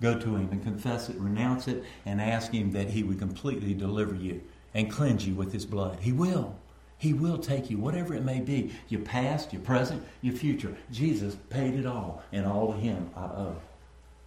[0.02, 3.74] Go to Him and confess it, renounce it, and ask Him that He would completely
[3.74, 4.42] deliver you
[4.74, 6.00] and cleanse you with His blood.
[6.02, 6.56] He will.
[6.98, 10.76] He will take you, whatever it may be your past, your present, your future.
[10.92, 13.56] Jesus paid it all, and all to Him I owe.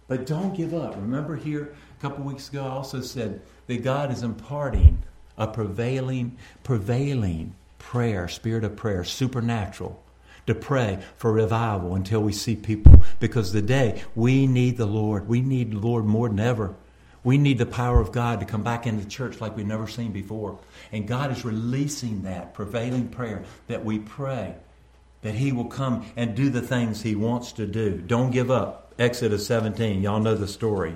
[0.07, 0.95] But don't give up.
[0.95, 5.03] Remember here a couple weeks ago, I also said that God is imparting
[5.37, 10.03] a prevailing, prevailing prayer, spirit of prayer, supernatural,
[10.45, 13.03] to pray for revival until we see people.
[13.19, 15.27] Because today we need the Lord.
[15.27, 16.75] We need the Lord more than ever.
[17.23, 19.87] We need the power of God to come back into the church like we've never
[19.87, 20.59] seen before.
[20.91, 24.55] And God is releasing that prevailing prayer that we pray
[25.21, 27.97] that He will come and do the things He wants to do.
[27.97, 28.93] Don't give up.
[28.97, 30.95] Exodus 17, y'all know the story.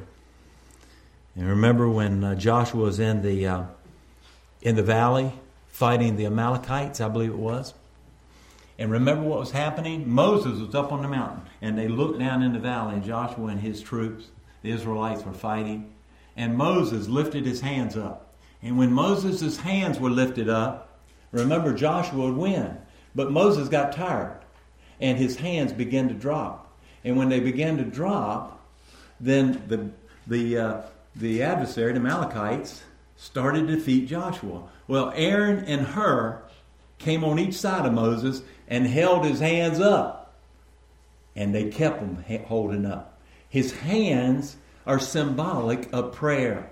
[1.36, 3.64] And remember when uh, Joshua was in the uh,
[4.62, 5.34] in the valley
[5.74, 7.74] fighting the Amalekites, I believe it was.
[8.78, 10.08] And remember what was happening?
[10.08, 13.48] Moses was up on the mountain, and they looked down in the valley, and Joshua
[13.48, 14.28] and his troops,
[14.62, 15.92] the Israelites, were fighting.
[16.38, 18.36] And Moses lifted his hands up.
[18.62, 21.00] And when Moses' hands were lifted up,
[21.32, 22.78] remember Joshua would win.
[23.16, 24.40] But Moses got tired,
[25.02, 26.72] and his hands began to drop.
[27.04, 28.62] And when they began to drop,
[29.20, 29.90] then the
[30.28, 30.82] the uh,
[31.16, 32.84] the adversary, the Amalekites,
[33.24, 34.64] started to defeat Joshua.
[34.86, 36.44] Well, Aaron and Hur
[36.98, 40.34] came on each side of Moses and held his hands up,
[41.34, 43.18] and they kept them holding up.
[43.48, 46.70] His hands are symbolic of prayer.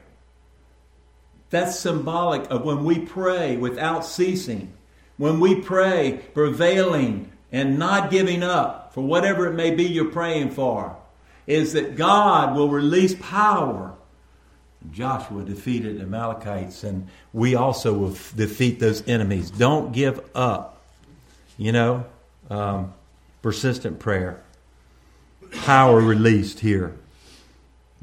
[1.52, 4.74] That's symbolic of when we pray without ceasing,
[5.16, 10.52] when we pray prevailing and not giving up for whatever it may be you're praying
[10.52, 10.98] for,
[11.48, 13.96] is that God will release power.
[14.92, 19.52] Joshua defeated the Amalekites, and we also will defeat those enemies.
[19.52, 20.82] Don't give up.
[21.58, 22.06] You know,
[22.50, 22.94] um,
[23.42, 24.42] persistent prayer.
[25.64, 26.96] Power released here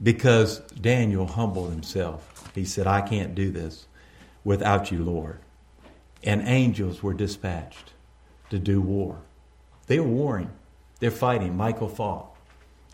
[0.00, 2.50] because Daniel humbled himself.
[2.54, 3.86] He said, I can't do this
[4.44, 5.38] without you, Lord.
[6.22, 7.92] And angels were dispatched
[8.50, 9.18] to do war.
[9.86, 10.50] They were warring.
[11.00, 11.56] They're fighting.
[11.56, 12.34] Michael fought.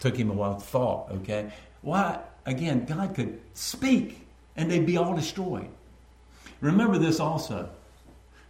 [0.00, 0.54] Took him a while.
[0.56, 1.52] To fought, okay?
[1.82, 2.20] Why?
[2.46, 4.26] Again, God could speak
[4.56, 5.68] and they'd be all destroyed.
[6.60, 7.70] Remember this also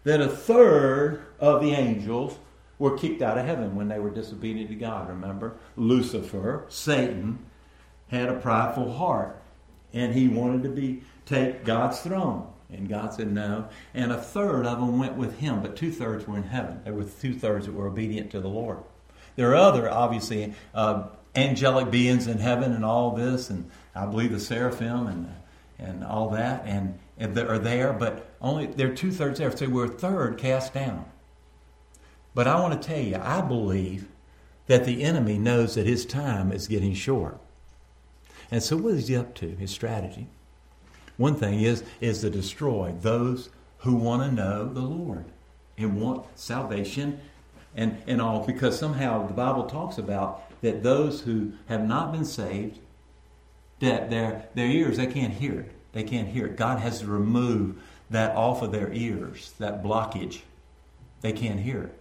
[0.05, 2.39] that a third of the angels
[2.79, 5.09] were kicked out of heaven when they were disobedient to God.
[5.09, 5.57] Remember?
[5.77, 7.39] Lucifer, Satan,
[8.09, 9.41] had a prideful heart
[9.93, 12.51] and he wanted to be take God's throne.
[12.71, 13.69] And God said no.
[13.95, 16.81] And a third of them went with him, but two thirds were in heaven.
[16.85, 18.79] There were two thirds that were obedient to the Lord.
[19.37, 21.05] There are other, obviously, uh,
[21.37, 25.35] angelic beings in heaven and all this, and I believe the seraphim and
[25.79, 29.55] and all that, and, and are there, but only there are two thirds there.
[29.55, 31.05] So we're a third cast down.
[32.35, 34.09] But I want to tell you, I believe
[34.67, 37.39] that the enemy knows that his time is getting short.
[38.51, 39.49] And so, what is he up to?
[39.57, 40.29] His strategy.
[41.17, 45.27] One thing is is to destroy those who want to know the Lord
[45.77, 47.21] and want salvation
[47.77, 52.25] and, and all, because somehow the Bible talks about that those who have not been
[52.25, 52.79] saved,
[53.85, 55.73] that their their ears they can't hear it.
[55.93, 56.57] They can't hear it.
[56.57, 57.81] God has to remove
[58.11, 60.41] that off of their ears, that blockage.
[61.21, 62.01] They can't hear it.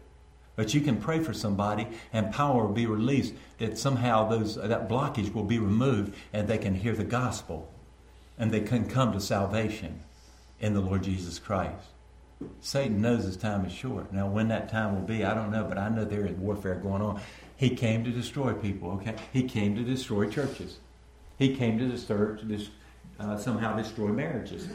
[0.55, 4.87] But you can pray for somebody and power will be released that somehow those, that
[4.87, 7.71] blockage will be removed and they can hear the gospel
[8.37, 10.01] and they can come to salvation
[10.59, 11.87] in the Lord Jesus Christ.
[12.59, 14.11] Satan knows his time is short.
[14.11, 16.75] Now, when that time will be, I don't know, but I know there is warfare
[16.75, 17.21] going on.
[17.55, 19.15] He came to destroy people, okay?
[19.31, 20.77] He came to destroy churches.
[21.43, 22.65] He came to this disturb, to
[23.19, 24.69] uh, somehow destroy marriages.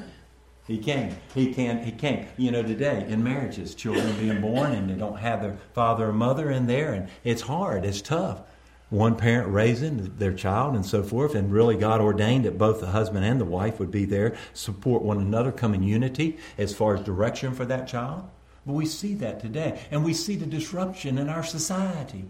[0.67, 1.17] He came.
[1.35, 1.83] He can.
[1.83, 2.27] He came.
[2.37, 6.13] You know, today in marriages, children being born and they don't have their father or
[6.13, 7.87] mother in there, and it's hard.
[7.87, 8.43] It's tough.
[8.91, 12.89] One parent raising their child and so forth, and really God ordained that both the
[12.89, 16.97] husband and the wife would be there, support one another, come in unity as far
[16.97, 18.29] as direction for that child.
[18.67, 22.27] But we see that today, and we see the disruption in our society.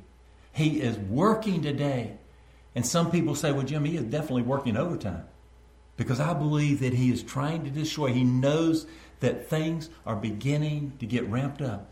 [0.52, 2.18] He is working today,
[2.74, 5.24] and some people say, "Well, Jim, he is definitely working overtime."
[5.98, 8.12] because I believe that he is trying to destroy.
[8.12, 8.86] He knows
[9.20, 11.90] that things are beginning to get ramped up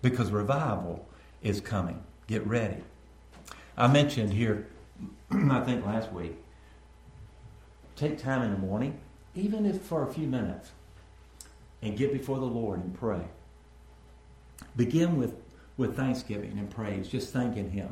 [0.00, 1.06] because revival
[1.42, 2.02] is coming.
[2.28, 2.76] Get ready.
[3.76, 4.68] I mentioned here,
[5.30, 6.36] I think last week,
[7.96, 9.00] take time in the morning,
[9.34, 10.70] even if for a few minutes,
[11.82, 13.24] and get before the Lord and pray.
[14.76, 15.34] Begin with,
[15.76, 17.88] with thanksgiving and praise, just thanking Him.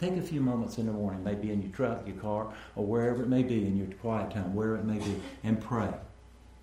[0.00, 3.22] Take a few moments in the morning, maybe in your truck, your car, or wherever
[3.22, 5.92] it may be, in your quiet time, wherever it may be, and pray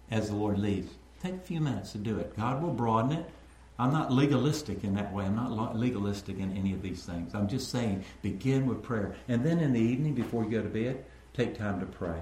[0.10, 0.92] as the Lord leads.
[1.22, 2.36] Take a few minutes to do it.
[2.36, 3.30] God will broaden it.
[3.78, 5.26] I'm not legalistic in that way.
[5.26, 7.36] I'm not legalistic in any of these things.
[7.36, 9.16] I'm just saying begin with prayer.
[9.28, 12.20] And then in the evening, before you go to bed, take time to pray.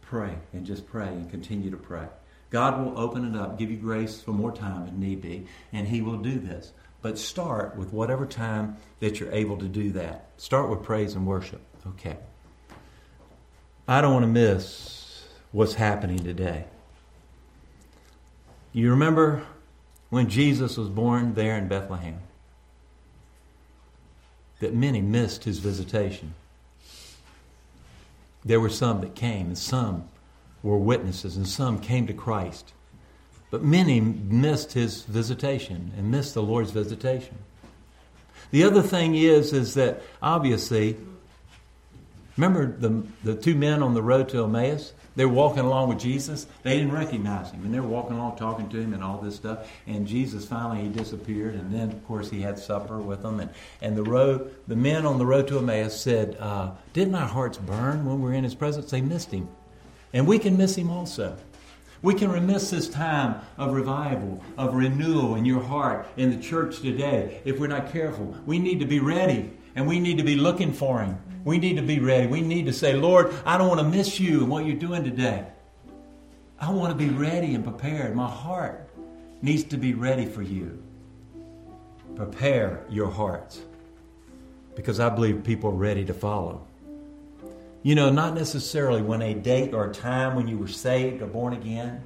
[0.00, 2.06] Pray and just pray and continue to pray.
[2.48, 5.86] God will open it up, give you grace for more time if need be, and
[5.86, 6.72] He will do this.
[7.00, 10.30] But start with whatever time that you're able to do that.
[10.36, 11.60] Start with praise and worship.
[11.86, 12.16] Okay.
[13.86, 16.64] I don't want to miss what's happening today.
[18.72, 19.44] You remember
[20.10, 22.18] when Jesus was born there in Bethlehem?
[24.60, 26.34] That many missed his visitation.
[28.44, 30.08] There were some that came, and some
[30.62, 32.72] were witnesses, and some came to Christ.
[33.50, 37.36] But many missed his visitation and missed the Lord's visitation.
[38.50, 40.96] The other thing is, is that obviously,
[42.36, 44.92] remember the, the two men on the road to Emmaus?
[45.16, 46.46] They were walking along with Jesus.
[46.62, 47.64] They didn't recognize him.
[47.64, 49.68] And they were walking along talking to him and all this stuff.
[49.86, 51.54] And Jesus finally he disappeared.
[51.54, 53.40] And then, of course, he had supper with them.
[53.40, 53.50] And,
[53.82, 57.58] and the road, the men on the road to Emmaus said, uh, Didn't our hearts
[57.58, 58.92] burn when we were in his presence?
[58.92, 59.48] They missed him.
[60.12, 61.36] And we can miss him also.
[62.00, 66.80] We can miss this time of revival, of renewal in your heart, in the church
[66.80, 68.36] today, if we're not careful.
[68.46, 71.18] We need to be ready and we need to be looking for Him.
[71.44, 72.26] We need to be ready.
[72.26, 75.02] We need to say, Lord, I don't want to miss you and what you're doing
[75.02, 75.46] today.
[76.60, 78.14] I want to be ready and prepared.
[78.14, 78.88] My heart
[79.42, 80.82] needs to be ready for you.
[82.14, 83.62] Prepare your hearts
[84.74, 86.67] because I believe people are ready to follow.
[87.88, 91.26] You know, not necessarily when a date or a time when you were saved or
[91.26, 92.02] born again,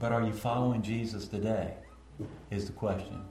[0.00, 1.74] but are you following Jesus today?
[2.50, 3.22] Is the question.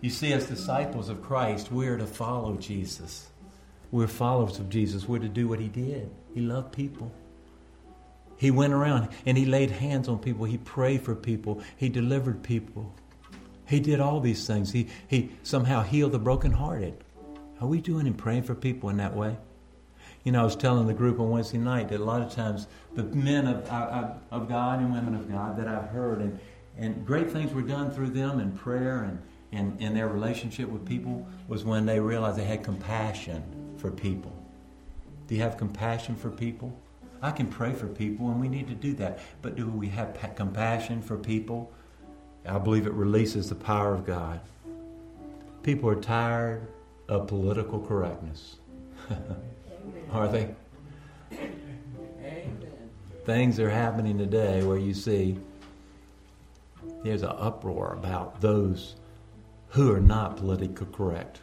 [0.00, 3.28] You see, as disciples of Christ, we're to follow Jesus.
[3.90, 5.06] We're followers of Jesus.
[5.06, 6.10] We're to do what he did.
[6.32, 7.12] He loved people.
[8.38, 10.46] He went around and he laid hands on people.
[10.46, 11.62] He prayed for people.
[11.76, 12.94] He delivered people.
[13.66, 14.72] He did all these things.
[14.72, 17.04] He, he somehow healed the brokenhearted.
[17.62, 19.36] Are we doing and praying for people in that way?
[20.24, 22.66] You know, I was telling the group on Wednesday night that a lot of times
[22.96, 26.40] the men of, of, of God and women of God that I've heard, and,
[26.76, 30.84] and great things were done through them in prayer and in, in their relationship with
[30.84, 33.44] people, was when they realized they had compassion
[33.76, 34.32] for people.
[35.28, 36.76] Do you have compassion for people?
[37.22, 39.20] I can pray for people, and we need to do that.
[39.40, 41.70] But do we have compassion for people?
[42.44, 44.40] I believe it releases the power of God.
[45.62, 46.66] People are tired
[47.12, 48.56] of political correctness.
[50.12, 50.54] are they?
[53.26, 55.38] Things are happening today where you see
[57.04, 58.96] there's an uproar about those
[59.68, 61.40] who are not politically correct.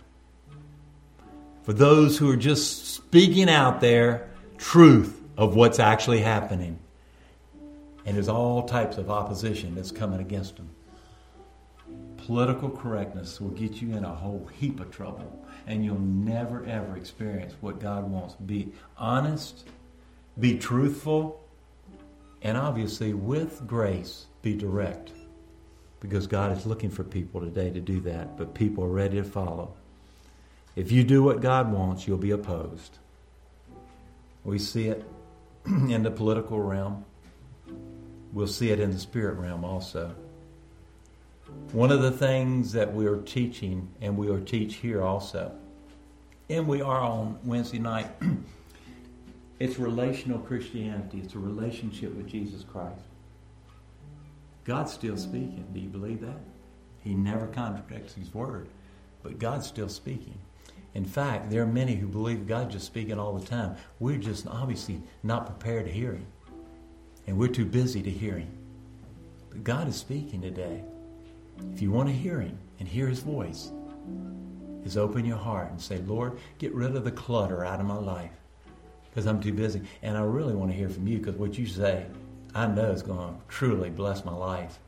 [1.64, 6.80] For those who are just speaking out there truth of what's actually happening.
[8.06, 10.70] And there's all types of opposition that's coming against them
[12.30, 16.98] political correctness will get you in a whole heap of trouble, and you'll never ever
[16.98, 18.34] experience what God wants.
[18.36, 19.70] Be honest,
[20.38, 21.42] be truthful,
[22.42, 25.12] and obviously, with grace, be direct.
[26.00, 29.24] Because God is looking for people today to do that, but people are ready to
[29.24, 29.74] follow.
[30.76, 32.98] If you do what God wants, you'll be opposed.
[34.44, 35.06] We see it
[35.66, 37.06] in the political realm.
[38.32, 40.16] We'll see it in the spirit realm also.
[41.72, 45.52] One of the things that we are teaching, and we are teach here also,
[46.50, 48.10] and we are on Wednesday night,
[49.60, 51.20] it's relational Christianity.
[51.24, 53.02] It's a relationship with Jesus Christ.
[54.64, 55.66] God's still speaking.
[55.72, 56.40] Do you believe that?
[57.04, 58.68] He never contradicts His word,
[59.22, 60.40] but God's still speaking.
[60.96, 63.76] In fact, there are many who believe God's just speaking all the time.
[64.00, 66.26] We're just obviously not prepared to hear Him,
[67.28, 68.52] and we're too busy to hear Him.
[69.52, 70.84] But God is speaking today.
[71.74, 73.72] If you want to hear Him and hear His voice,
[74.84, 77.98] is open your heart and say, Lord, get rid of the clutter out of my
[77.98, 78.32] life
[79.10, 79.82] because I'm too busy.
[80.02, 82.06] And I really want to hear from you because what you say,
[82.56, 84.80] I know is going to truly bless my life.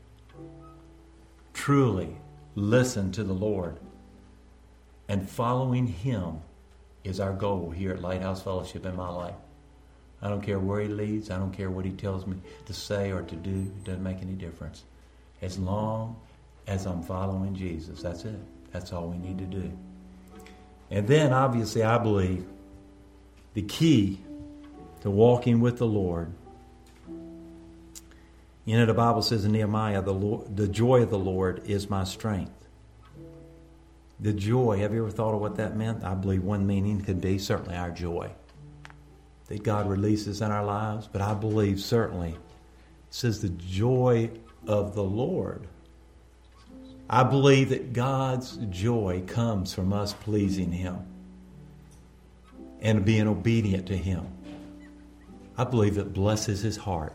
[1.53, 2.15] Truly
[2.55, 3.77] listen to the Lord.
[5.07, 6.39] And following Him
[7.03, 9.35] is our goal here at Lighthouse Fellowship in my life.
[10.21, 13.11] I don't care where He leads, I don't care what He tells me to say
[13.11, 14.83] or to do, it doesn't make any difference.
[15.41, 16.15] As long
[16.71, 18.01] as I'm following Jesus.
[18.01, 18.39] That's it.
[18.71, 19.71] That's all we need to do.
[20.89, 22.45] And then, obviously, I believe
[23.53, 24.21] the key
[25.01, 26.31] to walking with the Lord.
[28.63, 31.89] You know, the Bible says in Nehemiah, the, Lord, the joy of the Lord is
[31.89, 32.53] my strength.
[34.21, 36.03] The joy, have you ever thought of what that meant?
[36.03, 38.31] I believe one meaning could be certainly our joy
[39.47, 42.37] that God releases in our lives, but I believe certainly it
[43.09, 44.29] says the joy
[44.67, 45.67] of the Lord
[47.13, 50.99] I believe that God's joy comes from us pleasing Him
[52.79, 54.25] and being obedient to Him.
[55.57, 57.13] I believe it blesses His heart.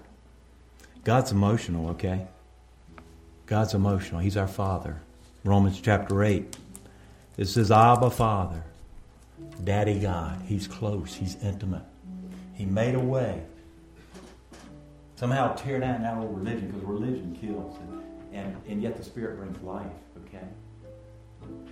[1.02, 2.26] God's emotional, okay?
[3.46, 4.20] God's emotional.
[4.20, 5.00] He's our Father.
[5.44, 6.58] Romans chapter 8.
[7.38, 8.64] It says, Abba, Father,
[9.64, 10.42] Daddy God.
[10.44, 11.84] He's close, He's intimate.
[12.52, 13.42] He made a way.
[15.14, 17.78] Somehow tear down that old religion because religion kills.
[17.78, 18.05] And
[18.36, 19.86] and, and yet the Spirit brings life,
[20.26, 20.44] okay?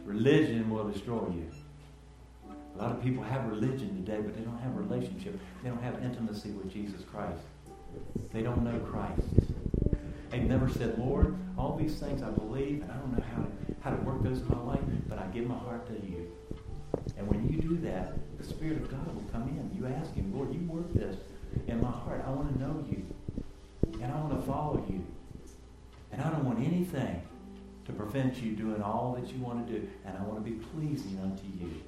[0.05, 1.51] Religion will destroy you.
[2.75, 5.39] A lot of people have religion today, but they don't have a relationship.
[5.63, 7.43] They don't have intimacy with Jesus Christ.
[8.33, 9.21] They don't know Christ.
[10.31, 13.49] They've never said, Lord, all these things I believe, and I don't know how to,
[13.83, 16.33] how to work those in my life, but I give my heart to you.
[17.17, 19.71] And when you do that, the Spirit of God will come in.
[19.77, 21.17] You ask Him, Lord, you work this
[21.69, 22.25] in my heart.
[22.27, 23.07] I want to know you,
[24.03, 25.05] and I want to follow you.
[26.15, 27.21] And I don't want anything
[27.87, 29.89] to prevent you doing all that you want to do.
[30.05, 31.83] And I want to be pleasing unto you.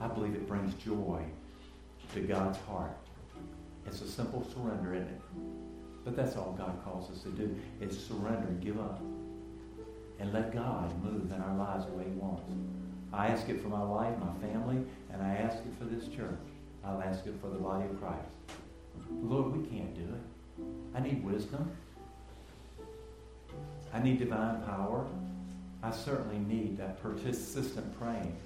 [0.00, 1.22] I believe it brings joy
[2.12, 2.96] to God's heart.
[3.86, 5.20] It's a simple surrender, isn't it?
[6.04, 9.00] But that's all God calls us to do is surrender and give up.
[10.18, 12.42] And let God move in our lives the way He wants.
[13.12, 16.38] I ask it for my life, my family, and I ask it for this church.
[16.84, 18.28] I'll ask it for the body of Christ.
[19.22, 20.66] Lord, we can't do it.
[20.96, 21.70] I need wisdom.
[23.92, 25.06] I need divine power.
[25.82, 28.36] I certainly need that persistent praying.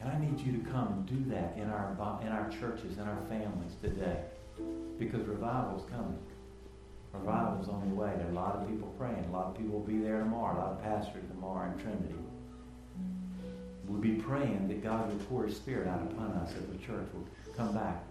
[0.00, 1.90] And I need you to come and do that in our,
[2.22, 4.20] in our churches, in our families today.
[4.98, 6.18] Because revival is coming.
[7.12, 8.12] Revival is on the way.
[8.16, 9.24] There are a lot of people praying.
[9.28, 10.56] A lot of people will be there tomorrow.
[10.56, 12.14] A lot of pastors tomorrow in Trinity.
[13.86, 17.08] We'll be praying that God will pour His Spirit out upon us, that the church
[17.14, 17.26] will
[17.56, 18.04] come back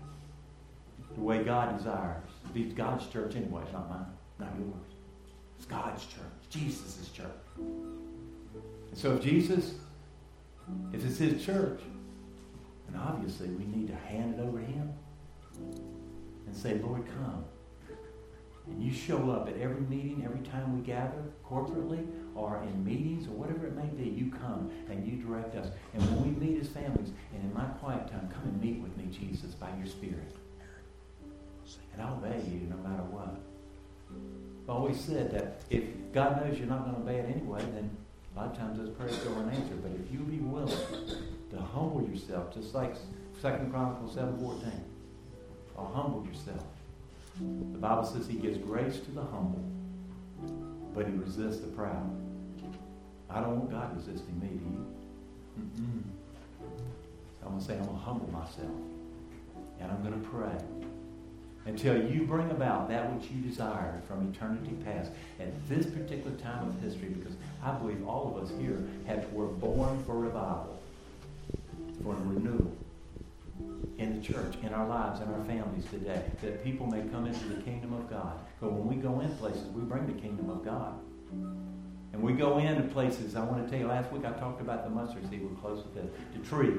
[1.14, 2.24] the way God desires.
[2.54, 3.62] Be God's church anyway.
[3.64, 4.06] It's not mine,
[4.40, 4.97] not yours.
[5.58, 6.22] It's God's church.
[6.50, 7.28] Jesus' church.
[7.58, 9.76] And so if Jesus,
[10.94, 11.82] if it's His church,
[12.90, 14.94] then obviously we need to hand it over to Him
[16.46, 17.44] and say, Lord, come.
[18.70, 22.06] And you show up at every meeting, every time we gather corporately
[22.36, 25.70] or in meetings or whatever it may be, you come and you direct us.
[25.94, 28.96] And when we meet as families, and in my quiet time, come and meet with
[28.98, 30.36] me, Jesus, by your Spirit.
[31.94, 33.38] And I'll obey you no matter what.
[34.68, 37.90] Always said that if God knows you're not going to obey it anyway, then
[38.36, 39.82] a lot of times those prayers go unanswered.
[39.82, 40.76] But if you be willing
[41.52, 42.96] to humble yourself, just like
[43.42, 44.72] Second Chronicles 7.14,
[45.78, 46.66] or uh, humble yourself.
[47.40, 49.64] The Bible says he gives grace to the humble,
[50.94, 52.10] but he resists the proud.
[53.30, 54.86] I don't want God resisting me, do you?
[55.60, 56.04] Mm-mm.
[57.40, 58.72] So I'm going to say, I'm going to humble myself.
[59.80, 60.58] And I'm going to pray
[61.68, 66.68] until you bring about that which you desire from eternity past at this particular time
[66.68, 70.80] of history, because I believe all of us here have, were born for revival,
[72.02, 72.72] for renewal
[73.98, 77.46] in the church, in our lives, in our families today, that people may come into
[77.50, 78.40] the kingdom of God.
[78.62, 80.94] But when we go in places, we bring the kingdom of God.
[82.14, 84.86] And we go into places, I want to tell you, last week I talked about
[84.86, 85.44] the mustard seed.
[85.44, 86.08] We're close to the,
[86.38, 86.76] the tree,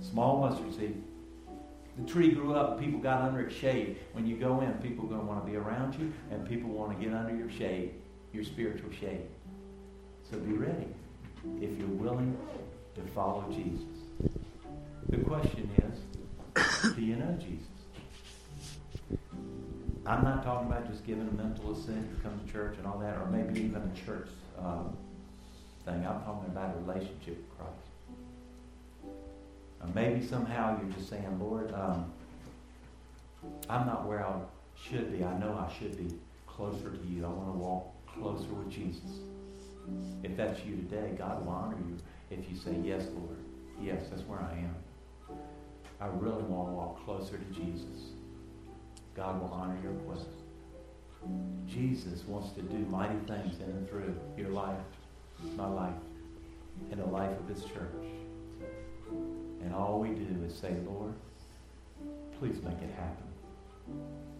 [0.00, 1.02] small mustard seed.
[1.98, 3.96] The tree grew up, people got under its shade.
[4.12, 6.70] When you go in, people are going to want to be around you, and people
[6.70, 7.94] want to get under your shade,
[8.32, 9.26] your spiritual shade.
[10.30, 10.86] So be ready
[11.60, 12.36] if you're willing
[12.94, 13.82] to follow Jesus.
[15.08, 17.66] The question is, do you know Jesus?
[20.06, 22.98] I'm not talking about just giving a mental assent to come to church and all
[22.98, 24.28] that, or maybe even a church
[24.58, 24.84] uh,
[25.84, 26.06] thing.
[26.06, 27.87] I'm talking about a relationship with Christ.
[29.80, 32.12] Uh, maybe somehow you're just saying, Lord, um,
[33.68, 34.34] I'm not where I
[34.74, 35.24] should be.
[35.24, 36.14] I know I should be
[36.46, 37.24] closer to you.
[37.24, 39.20] I want to walk closer with Jesus.
[40.22, 41.96] If that's you today, God will honor you
[42.30, 43.38] if you say, Yes, Lord.
[43.80, 44.74] Yes, that's where I am.
[46.00, 48.10] I really want to walk closer to Jesus.
[49.14, 50.28] God will honor your request.
[51.66, 54.78] Jesus wants to do mighty things in and through your life,
[55.56, 55.94] my life,
[56.90, 58.06] and the life of His church.
[59.78, 61.14] All we do is say, Lord,
[62.40, 63.28] please make it happen.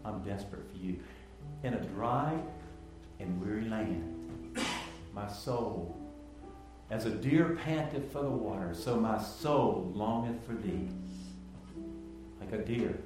[0.04, 0.98] I'm desperate for you.
[1.62, 2.36] In a dry
[3.20, 4.58] and weary land,
[5.14, 5.96] my soul,
[6.90, 10.88] as a deer panteth for the water, so my soul longeth for thee.
[12.40, 12.98] Like a deer.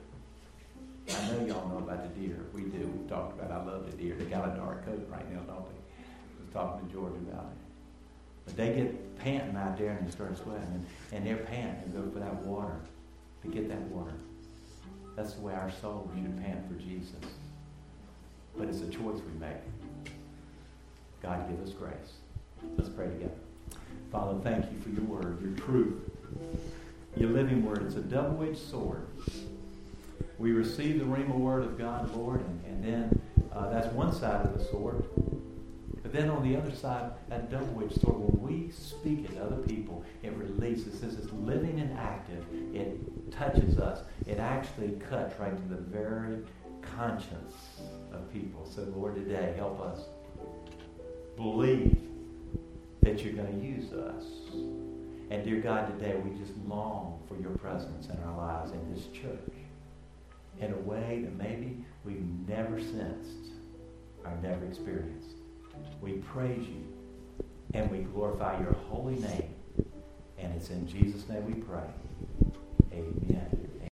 [1.10, 2.38] I know y'all know about the deer.
[2.54, 2.78] We do.
[2.78, 4.14] We've talked about I love the deer.
[4.18, 5.80] They got a dark coat right now, don't they?
[5.98, 7.61] I was talking to George about it.
[8.44, 10.62] But they get panting out there and they start sweating.
[10.62, 12.80] And, and they're panting and go for that water,
[13.42, 14.14] to get that water.
[15.16, 17.12] That's the way our soul should pant for Jesus.
[18.56, 19.56] But it's a choice we make.
[21.22, 22.14] God give us grace.
[22.76, 23.34] Let's pray together.
[24.10, 25.94] Father, thank you for your word, your truth,
[27.16, 27.82] your living word.
[27.86, 29.06] It's a double-edged sword.
[30.38, 33.20] We receive the Rhema word of God, Lord, and, and then
[33.52, 35.04] uh, that's one side of the sword.
[36.02, 39.56] But then on the other side, that double-edged sword, when we speak it to other
[39.56, 40.98] people, it releases.
[40.98, 42.44] Since it's living and active,
[42.74, 44.00] it touches us.
[44.26, 46.38] It actually cuts right to the very
[46.96, 47.54] conscience
[48.12, 48.66] of people.
[48.66, 50.00] So, Lord, today, help us
[51.36, 51.96] believe
[53.02, 54.24] that you're going to use us.
[55.30, 59.06] And, dear God, today we just long for your presence in our lives in this
[59.06, 59.54] church
[60.60, 63.52] in a way that maybe we've never sensed
[64.24, 65.36] or never experienced.
[66.00, 66.84] We praise you
[67.74, 69.54] and we glorify your holy name.
[70.38, 71.88] And it's in Jesus' name we pray.
[72.92, 73.61] Amen.